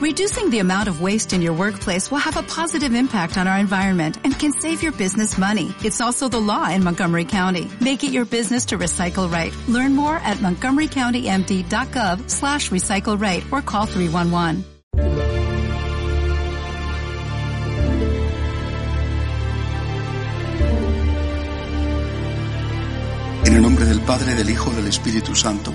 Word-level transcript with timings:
Reducing 0.00 0.48
the 0.48 0.60
amount 0.60 0.88
of 0.88 1.02
waste 1.02 1.34
in 1.34 1.42
your 1.42 1.52
workplace 1.52 2.10
will 2.10 2.24
have 2.24 2.38
a 2.38 2.42
positive 2.42 2.94
impact 2.94 3.36
on 3.36 3.46
our 3.46 3.58
environment 3.58 4.16
and 4.24 4.32
can 4.32 4.50
save 4.50 4.82
your 4.82 4.92
business 4.92 5.36
money. 5.36 5.74
It's 5.84 6.00
also 6.00 6.26
the 6.26 6.40
law 6.40 6.70
in 6.70 6.82
Montgomery 6.82 7.26
County. 7.26 7.70
Make 7.82 8.02
it 8.02 8.10
your 8.10 8.24
business 8.24 8.64
to 8.66 8.78
recycle 8.78 9.30
right. 9.30 9.54
Learn 9.68 9.94
more 9.94 10.16
at 10.16 10.38
montgomerycountymd.gov 10.38 12.30
slash 12.30 12.70
recycle 12.70 13.20
right 13.20 13.44
or 13.52 13.60
call 13.60 13.84
311. 13.84 14.64
En 23.44 23.54
el 23.54 23.60
nombre 23.60 23.84
del 23.84 24.00
Padre, 24.00 24.34
del 24.34 24.48
Hijo, 24.48 24.70
del 24.70 24.86
Espíritu 24.86 25.34
Santo. 25.36 25.74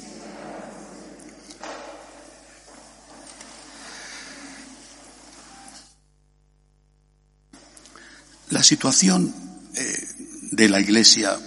La 8.51 8.63
situación 8.63 9.33
eh, 9.75 10.07
de 10.51 10.69
la 10.69 10.79
Iglesia, 10.79 11.37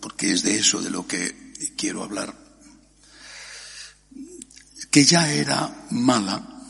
porque 0.00 0.32
es 0.32 0.42
de 0.42 0.58
eso 0.58 0.82
de 0.82 0.90
lo 0.90 1.06
que 1.06 1.54
quiero 1.76 2.02
hablar, 2.02 2.34
que 4.90 5.04
ya 5.04 5.32
era 5.32 5.86
mala 5.90 6.64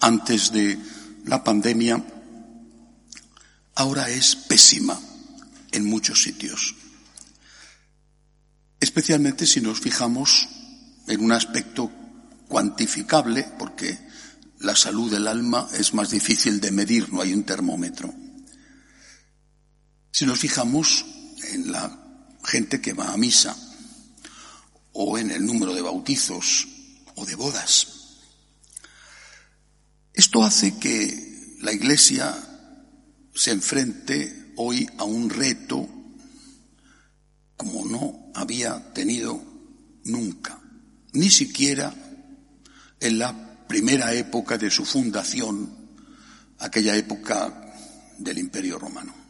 antes 0.00 0.52
de 0.52 0.78
la 1.24 1.42
pandemia, 1.42 2.04
ahora 3.74 4.08
es 4.08 4.36
pésima 4.36 4.98
en 5.72 5.84
muchos 5.84 6.22
sitios. 6.22 6.76
Especialmente 8.78 9.46
si 9.46 9.60
nos 9.60 9.80
fijamos 9.80 10.48
en 11.08 11.24
un 11.24 11.32
aspecto 11.32 11.90
cuantificable, 12.46 13.48
porque 13.58 13.98
la 14.60 14.76
salud 14.76 15.10
del 15.10 15.26
alma 15.26 15.68
es 15.72 15.92
más 15.92 16.10
difícil 16.10 16.60
de 16.60 16.70
medir, 16.70 17.12
no 17.12 17.20
hay 17.20 17.32
un 17.32 17.42
termómetro. 17.42 18.25
Si 20.16 20.24
nos 20.24 20.38
fijamos 20.38 21.04
en 21.52 21.70
la 21.70 21.94
gente 22.42 22.80
que 22.80 22.94
va 22.94 23.12
a 23.12 23.18
misa 23.18 23.54
o 24.94 25.18
en 25.18 25.30
el 25.30 25.44
número 25.44 25.74
de 25.74 25.82
bautizos 25.82 26.66
o 27.16 27.26
de 27.26 27.34
bodas, 27.34 27.86
esto 30.14 30.42
hace 30.42 30.78
que 30.78 31.58
la 31.60 31.70
Iglesia 31.70 32.34
se 33.34 33.50
enfrente 33.50 34.54
hoy 34.56 34.88
a 34.96 35.04
un 35.04 35.28
reto 35.28 35.86
como 37.54 37.84
no 37.84 38.32
había 38.34 38.94
tenido 38.94 39.38
nunca, 40.04 40.58
ni 41.12 41.28
siquiera 41.28 41.94
en 43.00 43.18
la 43.18 43.66
primera 43.68 44.14
época 44.14 44.56
de 44.56 44.70
su 44.70 44.86
fundación, 44.86 45.76
aquella 46.58 46.96
época 46.96 47.70
del 48.16 48.38
Imperio 48.38 48.78
Romano. 48.78 49.25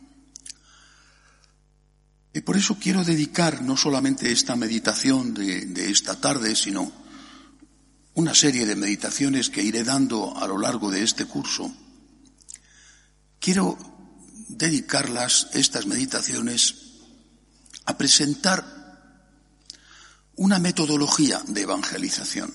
Y 2.37 2.42
por 2.42 2.59
eso 2.59 2.77
quiero 2.79 3.03
dedicar 3.03 3.62
no 3.62 3.79
solamente 3.79 4.31
esta 4.31 4.56
meditación 4.56 5.33
de, 5.33 5.91
esta 5.91 6.20
tarde, 6.20 6.55
sino 6.55 6.92
una 8.13 8.35
serie 8.35 8.67
de 8.67 8.77
meditaciones 8.77 9.48
que 9.48 9.63
iré 9.63 9.85
dando 9.85 10.36
a 10.36 10.47
lo 10.47 10.58
largo 10.58 10.91
de 10.91 11.02
este 11.02 11.24
curso. 11.24 11.74
Quiero 13.41 13.79
dedicarlas, 14.48 15.48
estas 15.55 15.86
meditaciones, 15.86 16.74
a 17.86 17.97
presentar 17.97 18.67
una 20.35 20.58
metodología 20.58 21.41
de 21.47 21.63
evangelización. 21.63 22.53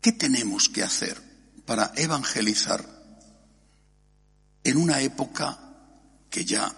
¿Qué 0.00 0.12
tenemos 0.12 0.70
que 0.70 0.82
hacer 0.82 1.20
para 1.66 1.92
evangelizar 1.96 2.82
en 4.64 4.78
una 4.78 5.02
época 5.02 5.67
que 6.30 6.44
ya 6.44 6.74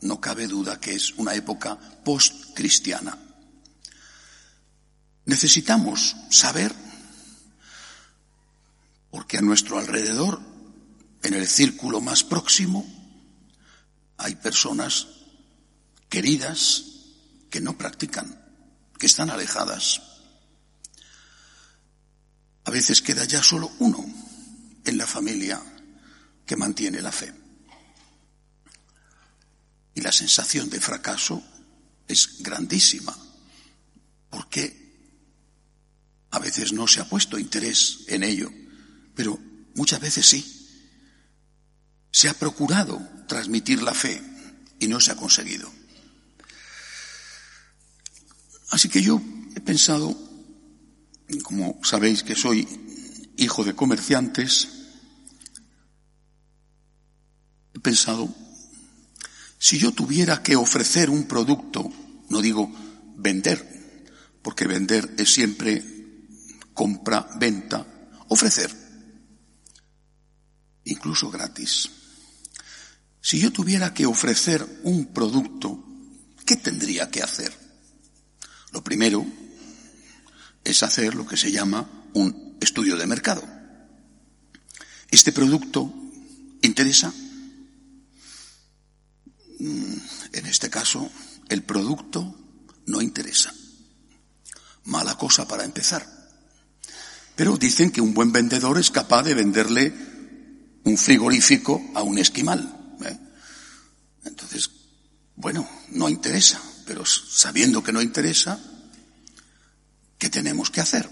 no 0.00 0.20
cabe 0.20 0.46
duda 0.46 0.80
que 0.80 0.94
es 0.94 1.12
una 1.16 1.34
época 1.34 1.78
post-cristiana. 2.04 3.18
Necesitamos 5.26 6.16
saber, 6.30 6.74
porque 9.10 9.38
a 9.38 9.42
nuestro 9.42 9.78
alrededor, 9.78 10.40
en 11.22 11.34
el 11.34 11.48
círculo 11.48 12.00
más 12.00 12.22
próximo, 12.22 12.86
hay 14.18 14.34
personas 14.36 15.06
queridas 16.08 16.84
que 17.50 17.60
no 17.60 17.78
practican, 17.78 18.38
que 18.98 19.06
están 19.06 19.30
alejadas. 19.30 20.02
A 22.64 22.70
veces 22.70 23.00
queda 23.00 23.24
ya 23.24 23.42
solo 23.42 23.70
uno 23.78 24.04
en 24.84 24.98
la 24.98 25.06
familia 25.06 25.60
que 26.44 26.56
mantiene 26.56 27.00
la 27.00 27.12
fe. 27.12 27.43
Y 29.94 30.00
la 30.00 30.12
sensación 30.12 30.68
de 30.70 30.80
fracaso 30.80 31.42
es 32.08 32.42
grandísima, 32.42 33.16
porque 34.30 34.84
a 36.30 36.38
veces 36.38 36.72
no 36.72 36.88
se 36.88 37.00
ha 37.00 37.08
puesto 37.08 37.38
interés 37.38 38.00
en 38.08 38.24
ello, 38.24 38.50
pero 39.14 39.38
muchas 39.76 40.00
veces 40.00 40.26
sí. 40.26 40.44
Se 42.10 42.28
ha 42.28 42.34
procurado 42.34 43.00
transmitir 43.28 43.82
la 43.82 43.94
fe 43.94 44.20
y 44.80 44.88
no 44.88 45.00
se 45.00 45.12
ha 45.12 45.16
conseguido. 45.16 45.70
Así 48.70 48.88
que 48.88 49.00
yo 49.00 49.22
he 49.54 49.60
pensado, 49.60 50.16
como 51.44 51.78
sabéis 51.84 52.24
que 52.24 52.34
soy 52.34 52.66
hijo 53.36 53.64
de 53.64 53.74
comerciantes, 53.76 54.68
he 57.74 57.78
pensado 57.78 58.34
si 59.64 59.78
yo 59.78 59.92
tuviera 59.92 60.42
que 60.42 60.56
ofrecer 60.56 61.08
un 61.08 61.24
producto, 61.24 61.90
no 62.28 62.42
digo 62.42 62.70
vender, 63.16 64.36
porque 64.42 64.66
vender 64.66 65.14
es 65.16 65.32
siempre 65.32 65.82
compra, 66.74 67.26
venta, 67.40 68.10
ofrecer, 68.28 68.70
incluso 70.84 71.30
gratis. 71.30 71.88
Si 73.22 73.38
yo 73.38 73.50
tuviera 73.54 73.94
que 73.94 74.04
ofrecer 74.04 74.82
un 74.82 75.06
producto, 75.14 75.82
¿qué 76.44 76.56
tendría 76.56 77.10
que 77.10 77.22
hacer? 77.22 77.50
Lo 78.70 78.84
primero 78.84 79.24
es 80.62 80.82
hacer 80.82 81.14
lo 81.14 81.26
que 81.26 81.38
se 81.38 81.50
llama 81.50 82.10
un 82.12 82.58
estudio 82.60 82.98
de 82.98 83.06
mercado. 83.06 83.42
¿Este 85.10 85.32
producto 85.32 85.90
interesa? 86.60 87.14
Mm, 89.64 89.96
en 90.32 90.46
este 90.46 90.68
caso, 90.68 91.10
el 91.48 91.62
producto 91.62 92.36
no 92.84 93.00
interesa. 93.00 93.50
Mala 94.84 95.16
cosa 95.16 95.48
para 95.48 95.64
empezar. 95.64 96.06
Pero 97.34 97.56
dicen 97.56 97.90
que 97.90 98.02
un 98.02 98.12
buen 98.12 98.30
vendedor 98.30 98.76
es 98.78 98.90
capaz 98.90 99.22
de 99.22 99.32
venderle 99.32 99.94
un 100.84 100.98
frigorífico 100.98 101.82
a 101.94 102.02
un 102.02 102.18
esquimal. 102.18 102.96
¿eh? 103.06 103.18
Entonces, 104.26 104.70
bueno, 105.34 105.66
no 105.92 106.10
interesa, 106.10 106.60
pero 106.84 107.06
sabiendo 107.06 107.82
que 107.82 107.92
no 107.92 108.02
interesa, 108.02 108.60
¿qué 110.18 110.28
tenemos 110.28 110.68
que 110.68 110.82
hacer? 110.82 111.08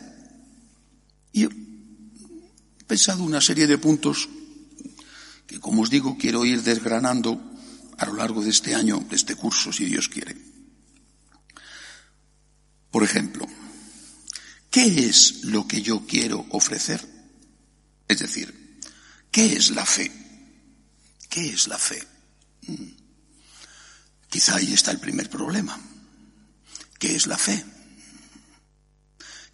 Y 1.32 1.44
he 1.44 1.48
pensado 2.86 3.24
una 3.24 3.40
serie 3.40 3.66
de 3.66 3.78
puntos 3.78 4.28
que, 5.46 5.58
como 5.58 5.80
os 5.80 5.88
digo, 5.88 6.18
quiero 6.18 6.44
ir 6.44 6.62
desgranando 6.62 7.51
a 8.02 8.06
lo 8.06 8.14
largo 8.14 8.42
de 8.42 8.50
este 8.50 8.74
año, 8.74 8.98
de 8.98 9.14
este 9.14 9.36
curso, 9.36 9.72
si 9.72 9.84
Dios 9.84 10.08
quiere. 10.08 10.36
Por 12.90 13.04
ejemplo, 13.04 13.46
¿qué 14.72 15.08
es 15.08 15.44
lo 15.44 15.68
que 15.68 15.82
yo 15.82 16.04
quiero 16.04 16.44
ofrecer? 16.50 17.00
Es 18.08 18.18
decir, 18.18 18.80
¿qué 19.30 19.52
es 19.52 19.70
la 19.70 19.86
fe? 19.86 20.10
¿Qué 21.28 21.50
es 21.50 21.68
la 21.68 21.78
fe? 21.78 22.02
Mm. 22.66 22.88
Quizá 24.28 24.56
ahí 24.56 24.72
está 24.72 24.90
el 24.90 24.98
primer 24.98 25.30
problema. 25.30 25.78
¿Qué 26.98 27.14
es 27.14 27.28
la 27.28 27.38
fe? 27.38 27.64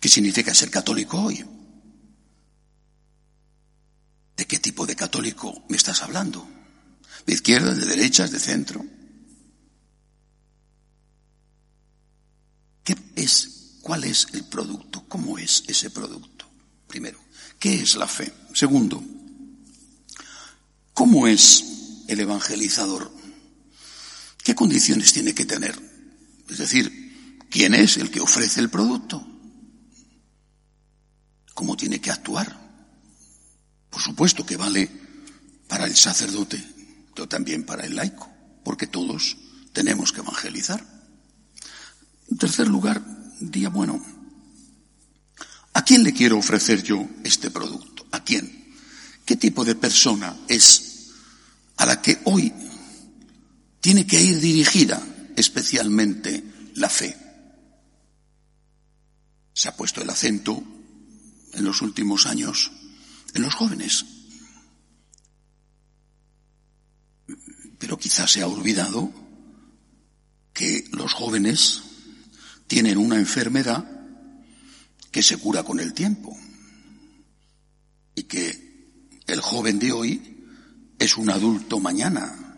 ¿Qué 0.01 0.09
significa 0.09 0.55
ser 0.55 0.71
católico 0.71 1.21
hoy? 1.21 1.45
¿De 4.39 4.47
qué 4.47 4.59
tipo 4.59 4.87
de 4.87 4.97
católico 4.97 5.67
me 5.69 5.77
estás 5.77 6.03
hablando? 6.03 6.58
¿De 7.29 7.35
izquierdas, 7.35 7.77
de 7.77 7.85
derechas, 7.85 8.31
de 8.31 8.41
centro? 8.41 8.83
¿Qué 12.83 12.97
es? 13.17 13.75
¿Cuál 13.83 14.05
es 14.05 14.29
el 14.33 14.45
producto? 14.45 15.05
¿Cómo 15.09 15.37
es 15.37 15.63
ese 15.67 15.91
producto? 15.91 16.51
Primero, 16.87 17.21
¿qué 17.59 17.83
es 17.83 17.97
la 17.97 18.07
fe? 18.07 18.33
Segundo, 18.55 19.05
¿cómo 20.95 21.29
es 21.29 22.05
el 22.09 22.19
evangelizador? 22.19 23.13
¿Qué 24.43 24.55
condiciones 24.55 25.13
tiene 25.13 25.35
que 25.35 25.45
tener? 25.45 25.79
Es 26.49 26.57
decir, 26.57 27.37
¿quién 27.51 27.75
es 27.75 27.99
el 27.99 28.11
que 28.11 28.21
ofrece 28.21 28.61
el 28.61 28.71
producto? 28.71 29.23
¿Cómo 31.53 31.77
tiene 31.77 32.01
que 32.01 32.11
actuar? 32.11 32.59
Por 33.91 34.01
supuesto 34.01 34.47
que 34.47 34.57
vale 34.57 34.91
para 35.69 35.85
el 35.85 35.95
sacerdote, 35.95 36.78
también 37.27 37.65
para 37.65 37.87
el 37.87 37.97
laico, 37.97 38.29
porque 38.65 38.87
todos 38.87 39.39
tenemos 39.73 40.13
que 40.13 40.21
evangelizar. 40.21 40.85
En 42.31 42.37
tercer 42.37 42.69
lugar, 42.69 43.03
día 43.41 43.71
bueno, 43.71 44.05
¿a 45.73 45.83
quién 45.83 46.05
le 46.05 46.13
quiero 46.13 46.37
ofrecer 46.37 46.83
yo 46.83 47.09
este 47.25 47.51
producto? 47.51 48.07
¿A 48.13 48.23
quién? 48.23 48.75
¿Qué 49.25 49.37
tipo 49.37 49.65
de 49.65 49.75
persona 49.75 50.37
es 50.49 51.13
a 51.79 51.87
la 51.87 52.03
que 52.03 52.19
hoy 52.25 52.53
tiene 53.81 54.07
que 54.07 54.21
ir 54.21 54.41
dirigida 54.41 55.03
especialmente 55.37 56.45
la 56.75 56.89
fe. 56.89 57.17
Se 59.55 59.69
ha 59.69 59.77
puesto 59.77 60.03
el 60.03 60.11
acento 60.11 60.63
en 61.53 61.65
los 61.65 61.81
últimos 61.83 62.27
años 62.27 62.71
en 63.35 63.43
los 63.43 63.55
jóvenes. 63.55 64.05
Pero 67.79 67.99
quizás 67.99 68.33
se 68.33 68.43
ha 68.43 68.47
olvidado 68.47 69.13
que 70.53 70.85
los 70.93 71.13
jóvenes 71.13 71.83
tienen 72.67 72.99
una 72.99 73.17
enfermedad 73.17 73.85
que 75.11 75.23
se 75.23 75.39
cura 75.39 75.63
con 75.63 75.81
el 75.81 75.95
tiempo 75.95 76.37
y 78.15 78.25
que 78.25 78.69
el 79.27 79.41
joven 79.41 79.79
de 79.79 79.93
hoy 79.93 80.47
es 80.99 81.17
un 81.17 81.31
adulto 81.31 81.79
mañana 81.79 82.57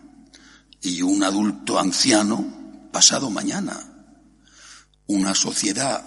y 0.81 1.03
un 1.03 1.23
adulto 1.23 1.79
anciano 1.79 2.89
pasado 2.91 3.31
mañana. 3.31 3.87
Una 5.07 5.35
sociedad 5.35 6.05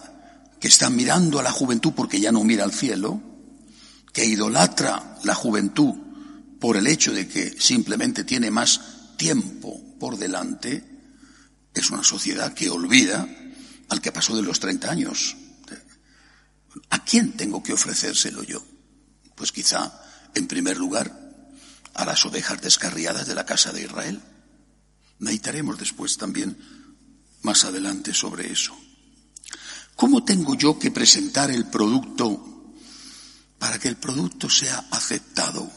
que 0.60 0.68
está 0.68 0.90
mirando 0.90 1.40
a 1.40 1.44
la 1.44 1.52
juventud 1.52 1.94
porque 1.96 2.20
ya 2.20 2.32
no 2.32 2.44
mira 2.44 2.64
al 2.64 2.72
cielo, 2.72 3.22
que 4.12 4.26
idolatra 4.26 5.18
la 5.24 5.36
juventud 5.36 5.94
por 6.60 6.78
el 6.78 6.88
hecho 6.88 7.14
de 7.14 7.28
que 7.28 7.60
simplemente 7.60 8.24
tiene 8.24 8.50
más 8.50 8.80
tiempo 9.24 9.82
por 10.02 10.18
delante, 10.18 10.84
es 11.74 11.90
una 11.92 12.04
sociedad 12.04 12.54
que 12.54 12.70
olvida 12.70 13.26
al 13.88 14.02
que 14.02 14.12
pasó 14.12 14.36
de 14.36 14.42
los 14.42 14.60
30 14.60 14.92
años. 14.92 15.38
¿A 16.90 17.06
quién 17.06 17.32
tengo 17.32 17.64
que 17.64 17.72
ofrecérselo 17.72 18.44
yo? 18.44 18.62
Pues 19.34 19.54
quizá, 19.54 19.94
en 20.36 20.46
primer 20.46 20.76
lugar, 20.76 21.08
a 21.94 22.04
las 22.04 22.26
ovejas 22.26 22.62
descarriadas 22.62 23.26
de 23.26 23.34
la 23.34 23.46
casa 23.46 23.72
de 23.72 23.84
Israel. 23.84 24.22
Meditaremos 25.20 25.80
después 25.80 26.18
también 26.18 26.58
más 27.44 27.64
adelante 27.64 28.14
sobre 28.14 28.52
eso. 28.52 28.76
¿Cómo 29.96 30.26
tengo 30.26 30.56
yo 30.56 30.78
que 30.78 30.92
presentar 30.92 31.50
el 31.50 31.68
producto 31.68 32.74
para 33.58 33.80
que 33.80 33.88
el 33.88 33.96
producto 33.96 34.50
sea 34.50 34.86
aceptado? 34.92 35.72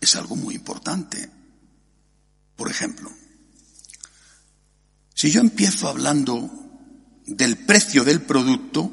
Es 0.00 0.16
algo 0.16 0.36
muy 0.36 0.54
importante. 0.54 1.30
Por 2.56 2.70
ejemplo, 2.70 3.10
si 5.14 5.30
yo 5.30 5.40
empiezo 5.40 5.88
hablando 5.88 6.50
del 7.26 7.58
precio 7.58 8.04
del 8.04 8.22
producto, 8.22 8.90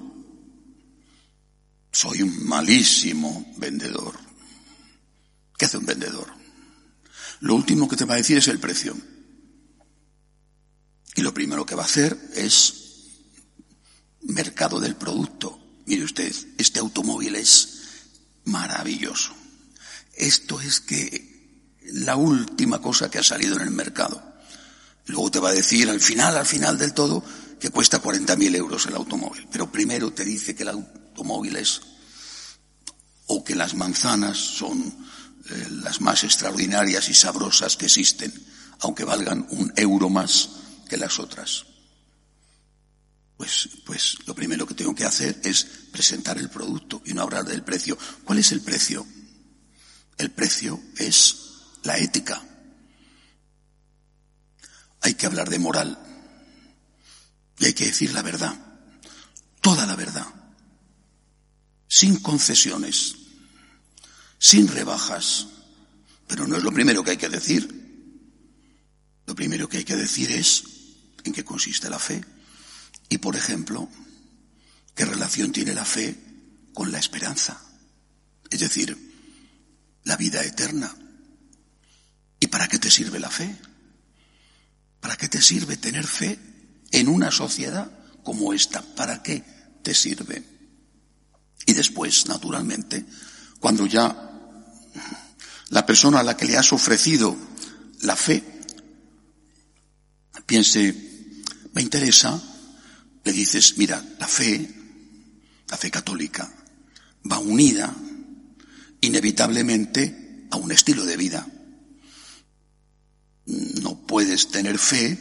soy 1.92 2.22
un 2.22 2.46
malísimo 2.46 3.54
vendedor. 3.58 4.18
¿Qué 5.58 5.66
hace 5.66 5.78
un 5.78 5.86
vendedor? 5.86 6.38
lo 7.40 7.56
último 7.56 7.88
que 7.88 7.96
te 7.96 8.06
va 8.06 8.16
a 8.16 8.18
decir 8.18 8.38
es 8.38 8.48
el 8.48 8.60
precio. 8.60 8.98
Y 11.16 11.22
lo 11.22 11.34
primero 11.34 11.66
que 11.66 11.76
va 11.76 11.84
a 11.84 11.86
hacer 11.86 12.18
es 12.36 12.74
mercado 14.22 14.80
del 14.80 14.96
producto. 14.96 15.60
Mire 15.86 16.04
usted, 16.04 16.34
este 16.58 16.80
automóvil 16.80 17.36
es 17.36 17.82
maravilloso. 18.46 19.36
Esto 20.18 20.60
es 20.60 20.82
que 20.82 21.38
la 21.92 22.16
última 22.16 22.82
cosa 22.82 23.10
que 23.10 23.20
ha 23.20 23.24
salido 23.24 23.56
en 23.56 23.62
el 23.62 23.72
mercado. 23.72 24.22
Luego 25.06 25.32
te 25.32 25.40
va 25.40 25.50
a 25.50 25.54
decir 25.54 25.90
al 25.90 26.02
final, 26.02 26.36
al 26.36 26.46
final 26.46 26.78
del 26.78 26.94
todo, 26.94 27.24
que 27.60 27.70
cuesta 27.70 28.02
40.000 28.02 28.56
euros 28.56 28.86
el 28.88 28.96
automóvil. 28.96 29.48
Pero 29.52 29.72
primero 29.72 30.12
te 30.12 30.26
dice 30.26 30.56
que 30.56 30.64
el 30.64 30.70
automóvil 30.70 31.56
es, 31.56 31.82
o 33.28 33.44
que 33.44 33.56
las 33.56 33.76
manzanas 33.76 34.38
son 34.38 34.80
eh, 35.50 35.68
las 35.84 36.02
más 36.02 36.24
extraordinarias 36.24 37.10
y 37.10 37.14
sabrosas 37.14 37.78
que 37.78 37.86
existen, 37.86 38.34
aunque 38.80 39.06
valgan 39.06 39.48
un 39.52 39.72
euro 39.76 40.10
más 40.10 40.50
que 40.90 40.98
las 40.98 41.20
otras. 41.20 41.66
Pues, 43.38 43.70
pues 43.86 44.18
lo 44.26 44.34
primero 44.34 44.66
que 44.66 44.74
tengo 44.74 44.96
que 44.96 45.06
hacer 45.06 45.40
es 45.44 45.64
presentar 45.92 46.40
el 46.40 46.50
producto 46.50 47.04
y 47.06 47.14
no 47.14 47.22
hablar 47.22 47.46
del 47.46 47.64
precio. 47.64 47.98
¿Cuál 48.24 48.40
es 48.40 48.52
el 48.52 48.62
precio? 48.62 49.06
El 50.18 50.32
precio 50.32 50.82
es 50.98 51.38
la 51.84 51.98
ética. 51.98 52.44
Hay 55.02 55.14
que 55.14 55.26
hablar 55.26 55.50
de 55.50 55.60
moral 55.60 55.98
y 57.60 57.66
hay 57.66 57.74
que 57.74 57.86
decir 57.86 58.14
la 58.14 58.22
verdad, 58.22 58.56
toda 59.62 59.86
la 59.86 59.96
verdad, 59.96 60.28
sin 61.88 62.18
concesiones, 62.20 63.16
sin 64.40 64.68
rebajas. 64.68 65.48
Pero 66.28 66.48
no 66.48 66.58
es 66.58 66.64
lo 66.64 66.72
primero 66.72 67.04
que 67.04 67.12
hay 67.12 67.18
que 67.18 67.30
decir. 67.30 67.78
Lo 69.26 69.36
primero 69.36 69.70
que 69.70 69.78
hay 69.78 69.84
que 69.84 69.96
decir 69.96 70.32
es 70.32 70.64
en 71.24 71.34
qué 71.34 71.44
consiste 71.46 71.90
la 71.90 72.00
fe. 72.00 72.24
Y, 73.10 73.20
por 73.20 73.36
ejemplo, 73.36 73.90
qué 74.94 75.06
relación 75.06 75.52
tiene 75.52 75.74
la 75.74 75.86
fe 75.86 76.18
con 76.74 76.92
la 76.92 77.00
esperanza. 77.00 77.62
Es 78.50 78.60
decir, 78.60 79.07
la 80.08 80.16
vida 80.16 80.42
eterna. 80.42 80.94
¿Y 82.40 82.48
para 82.48 82.68
qué 82.68 82.80
te 82.80 82.90
sirve 82.90 83.20
la 83.20 83.30
fe? 83.30 83.56
¿Para 85.02 85.18
qué 85.18 85.28
te 85.28 85.42
sirve 85.42 85.76
tener 85.76 86.08
fe 86.08 86.40
en 86.92 87.10
una 87.10 87.30
sociedad 87.30 87.92
como 88.24 88.54
esta? 88.54 88.82
¿Para 88.82 89.22
qué 89.22 89.44
te 89.84 89.94
sirve? 89.94 90.44
Y 91.66 91.74
después, 91.74 92.26
naturalmente, 92.28 93.06
cuando 93.60 93.86
ya 93.86 94.32
la 95.70 95.86
persona 95.86 96.22
a 96.22 96.24
la 96.24 96.38
que 96.38 96.46
le 96.46 96.58
has 96.58 96.72
ofrecido 96.72 97.36
la 98.02 98.16
fe 98.16 98.44
piense, 100.46 100.96
me 101.74 101.82
interesa, 101.82 102.42
le 103.26 103.34
dices, 103.34 103.78
mira, 103.78 104.02
la 104.18 104.28
fe, 104.28 104.74
la 105.68 105.76
fe 105.76 105.92
católica, 105.92 106.50
va 107.30 107.40
unida 107.40 107.94
inevitablemente 109.02 110.48
a 110.52 110.58
un 110.58 110.72
estilo 110.72 111.06
de 111.06 111.18
vida. 111.18 111.48
No 113.46 114.06
puedes 114.06 114.50
tener 114.50 114.78
fe 114.78 115.18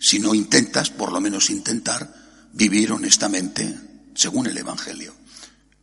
si 0.00 0.18
no 0.18 0.34
intentas, 0.34 0.90
por 0.90 1.12
lo 1.12 1.20
menos 1.20 1.50
intentar, 1.50 2.14
vivir 2.52 2.92
honestamente 2.92 3.78
según 4.14 4.46
el 4.46 4.58
Evangelio. 4.58 5.14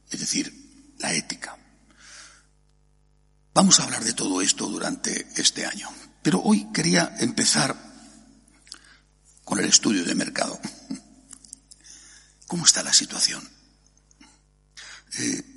Es 0.10 0.20
decir, 0.20 0.54
la 1.00 1.14
ética. 1.14 1.58
Vamos 3.54 3.80
a 3.80 3.84
hablar 3.84 4.04
de 4.04 4.14
todo 4.14 4.42
esto 4.42 4.68
durante 4.68 5.28
este 5.36 5.66
año. 5.66 5.90
Pero 6.22 6.42
hoy 6.42 6.68
quería 6.74 7.16
empezar 7.20 7.76
con 9.44 9.60
el 9.60 9.66
estudio 9.66 10.04
de 10.04 10.14
mercado. 10.14 10.60
¿Cómo 12.48 12.66
está 12.66 12.84
la 12.84 12.94
situación? 12.94 13.48
Eh, 15.20 15.57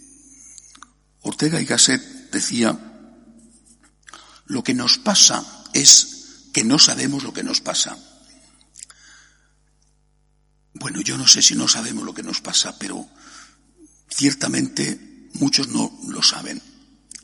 Ortega 1.31 1.61
y 1.61 1.65
Gasset 1.65 2.03
decía, 2.33 2.77
lo 4.47 4.65
que 4.65 4.75
nos 4.75 4.99
pasa 4.99 5.47
es 5.73 6.49
que 6.53 6.65
no 6.65 6.77
sabemos 6.77 7.23
lo 7.23 7.33
que 7.33 7.45
nos 7.45 7.61
pasa. 7.61 7.97
Bueno, 10.75 11.01
yo 11.03 11.17
no 11.17 11.29
sé 11.29 11.41
si 11.41 11.55
no 11.55 11.69
sabemos 11.69 12.05
lo 12.05 12.15
que 12.15 12.25
nos 12.25 12.41
pasa, 12.41 12.77
pero 12.81 13.09
ciertamente 14.09 15.29
muchos 15.35 15.69
no 15.69 15.97
lo 16.09 16.21
saben. 16.21 16.61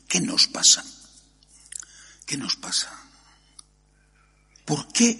¿Qué 0.07 0.21
nos 0.21 0.47
pasa? 0.47 0.85
¿Qué 2.27 2.37
nos 2.37 2.55
pasa? 2.55 2.89
¿Por 4.65 4.87
qué 4.93 5.19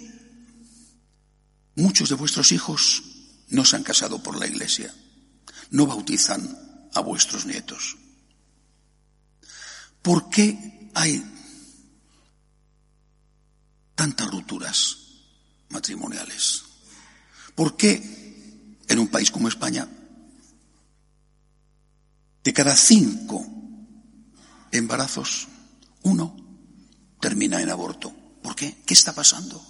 muchos 1.75 2.07
de 2.07 2.15
vuestros 2.15 2.53
hijos 2.53 3.03
no 3.49 3.65
se 3.65 3.75
han 3.75 3.83
casado 3.83 4.23
por 4.23 4.37
la 4.39 4.47
iglesia? 4.47 4.95
No 5.71 5.87
bautizan 5.87 6.89
a 6.93 7.01
vuestros 7.01 7.45
nietos. 7.45 7.97
¿Por 10.07 10.29
qué 10.29 10.89
hay 10.93 11.21
tantas 13.93 14.31
rupturas 14.31 14.99
matrimoniales? 15.67 16.63
¿Por 17.53 17.75
qué 17.75 18.77
en 18.87 18.99
un 18.99 19.09
país 19.09 19.31
como 19.31 19.49
España, 19.49 19.85
de 22.41 22.53
cada 22.53 22.77
cinco 22.77 23.45
embarazos, 24.71 25.49
uno 26.03 26.37
termina 27.19 27.61
en 27.61 27.69
aborto? 27.69 28.15
¿Por 28.41 28.55
qué? 28.55 28.77
¿Qué 28.85 28.93
está 28.93 29.13
pasando? 29.13 29.61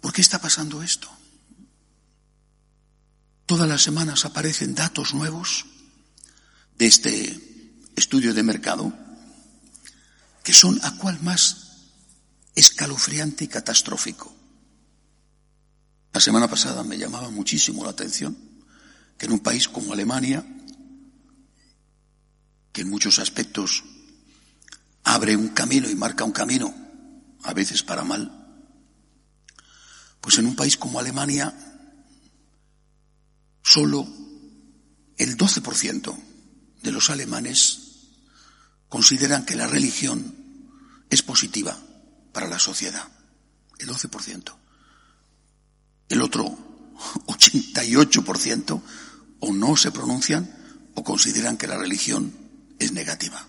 ¿Por 0.00 0.12
qué 0.12 0.20
está 0.20 0.38
pasando 0.38 0.80
esto? 0.80 1.10
Todas 3.46 3.68
las 3.68 3.82
semanas 3.82 4.24
aparecen 4.24 4.76
datos 4.76 5.12
nuevos 5.12 5.66
de 6.78 6.86
este 6.86 7.80
estudio 7.96 8.32
de 8.32 8.44
mercado 8.44 9.09
que 10.42 10.52
son 10.52 10.78
a 10.84 10.96
cual 10.96 11.20
más 11.22 11.68
escalofriante 12.54 13.44
y 13.44 13.48
catastrófico. 13.48 14.34
La 16.12 16.20
semana 16.20 16.48
pasada 16.48 16.82
me 16.82 16.98
llamaba 16.98 17.30
muchísimo 17.30 17.84
la 17.84 17.90
atención 17.90 18.36
que 19.16 19.26
en 19.26 19.32
un 19.32 19.40
país 19.40 19.68
como 19.68 19.92
Alemania, 19.92 20.44
que 22.72 22.80
en 22.82 22.90
muchos 22.90 23.18
aspectos 23.18 23.84
abre 25.04 25.36
un 25.36 25.48
camino 25.48 25.88
y 25.88 25.94
marca 25.94 26.24
un 26.24 26.32
camino, 26.32 26.74
a 27.42 27.52
veces 27.54 27.82
para 27.82 28.04
mal, 28.04 28.30
pues 30.20 30.38
en 30.38 30.46
un 30.46 30.56
país 30.56 30.76
como 30.76 30.98
Alemania 30.98 31.54
Solo 33.70 34.04
el 35.16 35.36
12% 35.36 36.18
de 36.82 36.90
los 36.90 37.08
alemanes 37.08 37.79
consideran 38.90 39.46
que 39.46 39.56
la 39.56 39.66
religión 39.66 40.34
es 41.08 41.22
positiva 41.22 41.78
para 42.32 42.46
la 42.48 42.58
sociedad. 42.58 43.08
El 43.78 43.88
12%. 43.88 44.54
El 46.10 46.20
otro 46.20 46.44
88% 47.26 48.82
o 49.40 49.52
no 49.54 49.76
se 49.76 49.90
pronuncian 49.90 50.54
o 50.94 51.02
consideran 51.02 51.56
que 51.56 51.66
la 51.66 51.78
religión 51.78 52.34
es 52.78 52.92
negativa. 52.92 53.46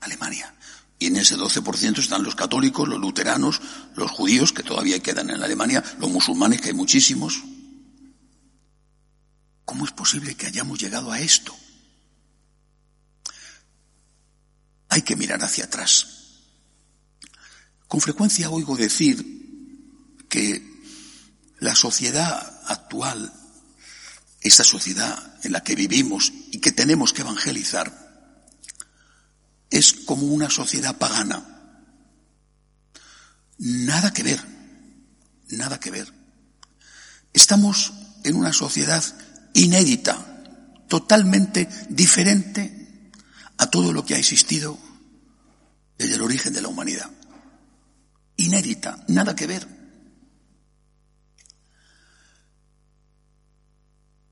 Alemania. 0.00 0.52
Y 0.98 1.06
en 1.06 1.16
ese 1.16 1.36
12% 1.36 1.98
están 1.98 2.24
los 2.24 2.34
católicos, 2.34 2.88
los 2.88 2.98
luteranos, 2.98 3.60
los 3.94 4.10
judíos, 4.10 4.52
que 4.52 4.64
todavía 4.64 4.98
quedan 4.98 5.30
en 5.30 5.40
Alemania, 5.40 5.84
los 6.00 6.10
musulmanes, 6.10 6.60
que 6.60 6.70
hay 6.70 6.74
muchísimos, 6.74 7.44
¿Cómo 9.68 9.84
es 9.84 9.92
posible 9.92 10.34
que 10.34 10.46
hayamos 10.46 10.80
llegado 10.80 11.12
a 11.12 11.20
esto? 11.20 11.54
Hay 14.88 15.02
que 15.02 15.16
mirar 15.16 15.42
hacia 15.42 15.64
atrás. 15.64 16.18
Con 17.86 18.00
frecuencia 18.00 18.50
oigo 18.50 18.76
decir 18.76 20.26
que 20.28 20.62
la 21.58 21.74
sociedad 21.74 22.62
actual, 22.66 23.32
esta 24.40 24.64
sociedad 24.64 25.38
en 25.42 25.52
la 25.52 25.62
que 25.62 25.74
vivimos 25.74 26.32
y 26.52 26.60
que 26.60 26.72
tenemos 26.72 27.12
que 27.12 27.22
evangelizar, 27.22 28.08
es 29.70 29.92
como 29.92 30.26
una 30.26 30.50
sociedad 30.50 30.96
pagana. 30.96 31.44
Nada 33.58 34.12
que 34.12 34.22
ver, 34.22 34.40
nada 35.48 35.80
que 35.80 35.90
ver. 35.90 36.12
Estamos 37.32 37.92
en 38.24 38.36
una 38.36 38.52
sociedad 38.52 39.02
inédita, 39.54 40.42
totalmente 40.88 41.68
diferente 41.88 42.77
a 43.58 43.70
todo 43.70 43.92
lo 43.92 44.04
que 44.04 44.14
ha 44.14 44.18
existido 44.18 44.78
desde 45.98 46.14
el 46.14 46.22
origen 46.22 46.52
de 46.52 46.62
la 46.62 46.68
humanidad. 46.68 47.10
Inédita, 48.36 49.04
nada 49.08 49.34
que 49.34 49.46
ver. 49.46 49.66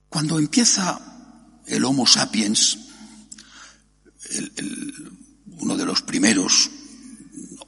Cuando 0.08 0.38
empieza 0.38 0.98
el 1.66 1.84
Homo 1.84 2.06
sapiens, 2.06 2.78
uno 5.58 5.76
de 5.76 5.84
los 5.84 6.02
primeros 6.02 6.70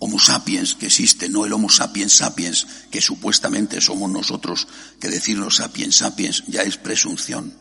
Homo 0.00 0.18
sapiens 0.20 0.76
que 0.76 0.86
existe, 0.86 1.28
no 1.28 1.44
el 1.44 1.52
Homo 1.52 1.68
sapiens 1.68 2.12
sapiens 2.12 2.66
que 2.90 3.00
supuestamente 3.00 3.80
somos 3.80 4.10
nosotros, 4.10 4.68
que 5.00 5.08
decirnos 5.08 5.56
sapiens 5.56 5.96
sapiens 5.96 6.44
ya 6.46 6.62
es 6.62 6.76
presunción. 6.76 7.52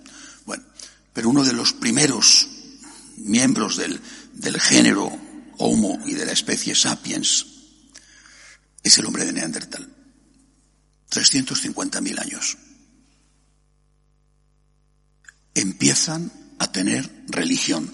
Bueno, 0.45 0.63
pero 1.13 1.29
uno 1.29 1.43
de 1.43 1.53
los 1.53 1.73
primeros 1.73 2.47
miembros 3.17 3.77
del, 3.77 3.99
del 4.33 4.59
género 4.59 5.11
Homo 5.57 5.99
y 6.05 6.13
de 6.13 6.25
la 6.25 6.31
especie 6.31 6.75
sapiens 6.75 7.45
es 8.83 8.97
el 8.97 9.05
hombre 9.05 9.25
de 9.25 9.33
Neandertal. 9.33 9.93
350.000 11.09 12.19
años. 12.19 12.57
Empiezan 15.53 16.31
a 16.59 16.71
tener 16.71 17.25
religión. 17.27 17.93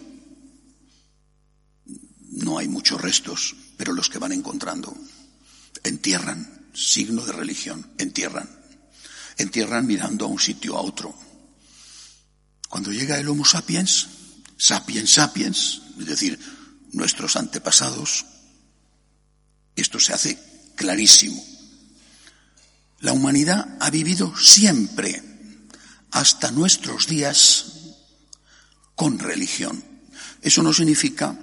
No 2.32 2.58
hay 2.58 2.68
muchos 2.68 3.00
restos 3.00 3.56
pero 3.78 3.94
los 3.94 4.10
que 4.10 4.20
van 4.20 4.32
encontrando 4.32 4.96
entierran, 5.84 6.70
signo 6.74 7.26
de 7.26 7.34
religión, 7.34 7.92
entierran. 7.98 8.50
Entierran 9.38 9.86
mirando 9.86 10.26
a 10.26 10.30
un 10.30 10.40
sitio 10.40 10.78
a 10.78 10.82
otro. 10.82 11.14
Cuando 12.70 12.92
llega 12.92 13.20
el 13.20 13.28
Homo 13.28 13.44
sapiens, 13.44 14.08
sapiens 14.58 15.14
sapiens, 15.14 15.82
es 16.00 16.06
decir, 16.06 16.40
nuestros 16.92 17.36
antepasados, 17.36 18.26
esto 19.76 20.00
se 20.00 20.14
hace 20.14 20.40
clarísimo. 20.76 21.44
La 23.00 23.14
humanidad 23.14 23.78
ha 23.80 23.90
vivido 23.90 24.36
siempre, 24.38 25.22
hasta 26.12 26.52
nuestros 26.52 27.08
días, 27.08 27.66
con 28.96 29.20
religión. 29.20 29.84
Eso 30.42 30.62
no 30.64 30.74
significa 30.74 31.38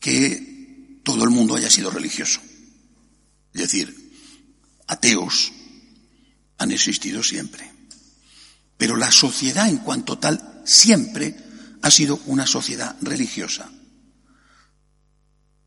que 0.00 1.00
todo 1.02 1.24
el 1.24 1.30
mundo 1.30 1.56
haya 1.56 1.70
sido 1.70 1.90
religioso. 1.90 2.40
Es 3.52 3.60
decir, 3.60 4.12
ateos 4.86 5.52
han 6.58 6.70
existido 6.72 7.22
siempre. 7.22 7.70
Pero 8.76 8.96
la 8.96 9.10
sociedad 9.10 9.68
en 9.68 9.78
cuanto 9.78 10.18
tal 10.18 10.62
siempre 10.64 11.36
ha 11.84 11.90
sido 11.90 12.18
una 12.24 12.46
sociedad 12.46 12.96
religiosa. 13.02 13.70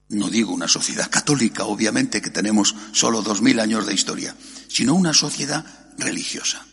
No 0.09 0.31
digo 0.31 0.51
una 0.51 0.67
sociedad 0.67 1.11
católica, 1.11 1.65
obviamente, 1.65 2.23
que 2.23 2.31
tenemos 2.31 2.73
solo 2.91 3.21
dos 3.21 3.43
mil 3.43 3.59
años 3.59 3.85
de 3.85 3.93
historia, 3.93 4.35
sino 4.67 4.95
una 4.95 5.13
sociedad 5.13 5.63
religiosa. 5.99 6.65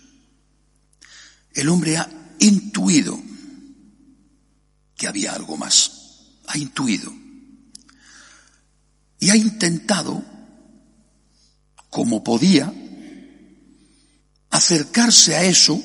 El 1.52 1.68
hombre 1.68 1.98
ha 1.98 2.08
intuido 2.38 3.22
que 4.96 5.08
había 5.08 5.34
algo 5.34 5.58
más, 5.58 5.92
ha 6.46 6.56
intuido 6.56 7.12
y 9.20 9.28
ha 9.28 9.36
intentado, 9.36 10.24
como 11.90 12.24
podía, 12.24 12.72
acercarse 14.48 15.36
a 15.36 15.44
eso, 15.44 15.84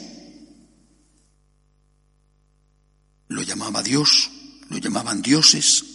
lo 3.30 3.42
llamaba 3.44 3.82
Dios, 3.82 4.30
lo 4.70 4.78
llamaban 4.78 5.22
dioses, 5.22 5.86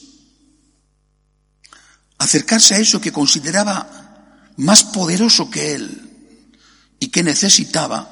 acercarse 2.19 2.75
a 2.75 2.79
eso 2.79 3.01
que 3.01 3.13
consideraba 3.13 4.53
más 4.57 4.85
poderoso 4.85 5.51
que 5.51 5.75
él 5.75 6.11
y 6.99 7.09
que 7.09 7.23
necesitaba, 7.23 8.11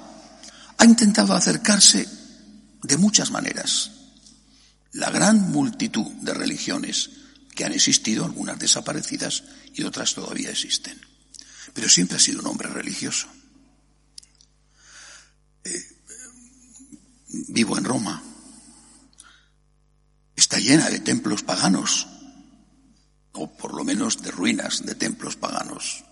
ha 0.77 0.85
intentado 0.85 1.35
acercarse 1.35 2.07
de 2.83 2.97
muchas 2.97 3.31
maneras. 3.31 3.91
La 4.93 5.11
gran 5.11 5.51
multitud 5.51 6.07
de 6.21 6.35
religiones 6.35 7.11
que 7.55 7.65
han 7.65 7.73
existido, 7.73 8.25
algunas 8.25 8.59
desaparecidas 8.59 9.45
y 9.75 9.85
otras 9.85 10.15
todavía 10.15 10.51
existen. 10.51 11.01
Pero 11.73 11.89
siempre 11.89 12.17
ha 12.17 12.21
sido 12.21 12.41
un 12.41 12.47
hombre 12.49 12.69
religioso. 12.69 13.29
Eh, 15.65 15.83
vivo 17.49 17.79
en 17.79 17.85
Roma. 17.85 18.23
Está 20.53 20.61
llena 20.69 20.91
de 20.91 21.01
templos 21.01 21.43
paganos, 21.43 22.07
o 23.33 23.57
por 23.57 23.73
lo 23.73 23.85
menos 23.85 24.21
de 24.21 24.31
ruinas 24.31 24.85
de 24.85 24.95
templos 24.95 25.35
paganos. 25.35 26.05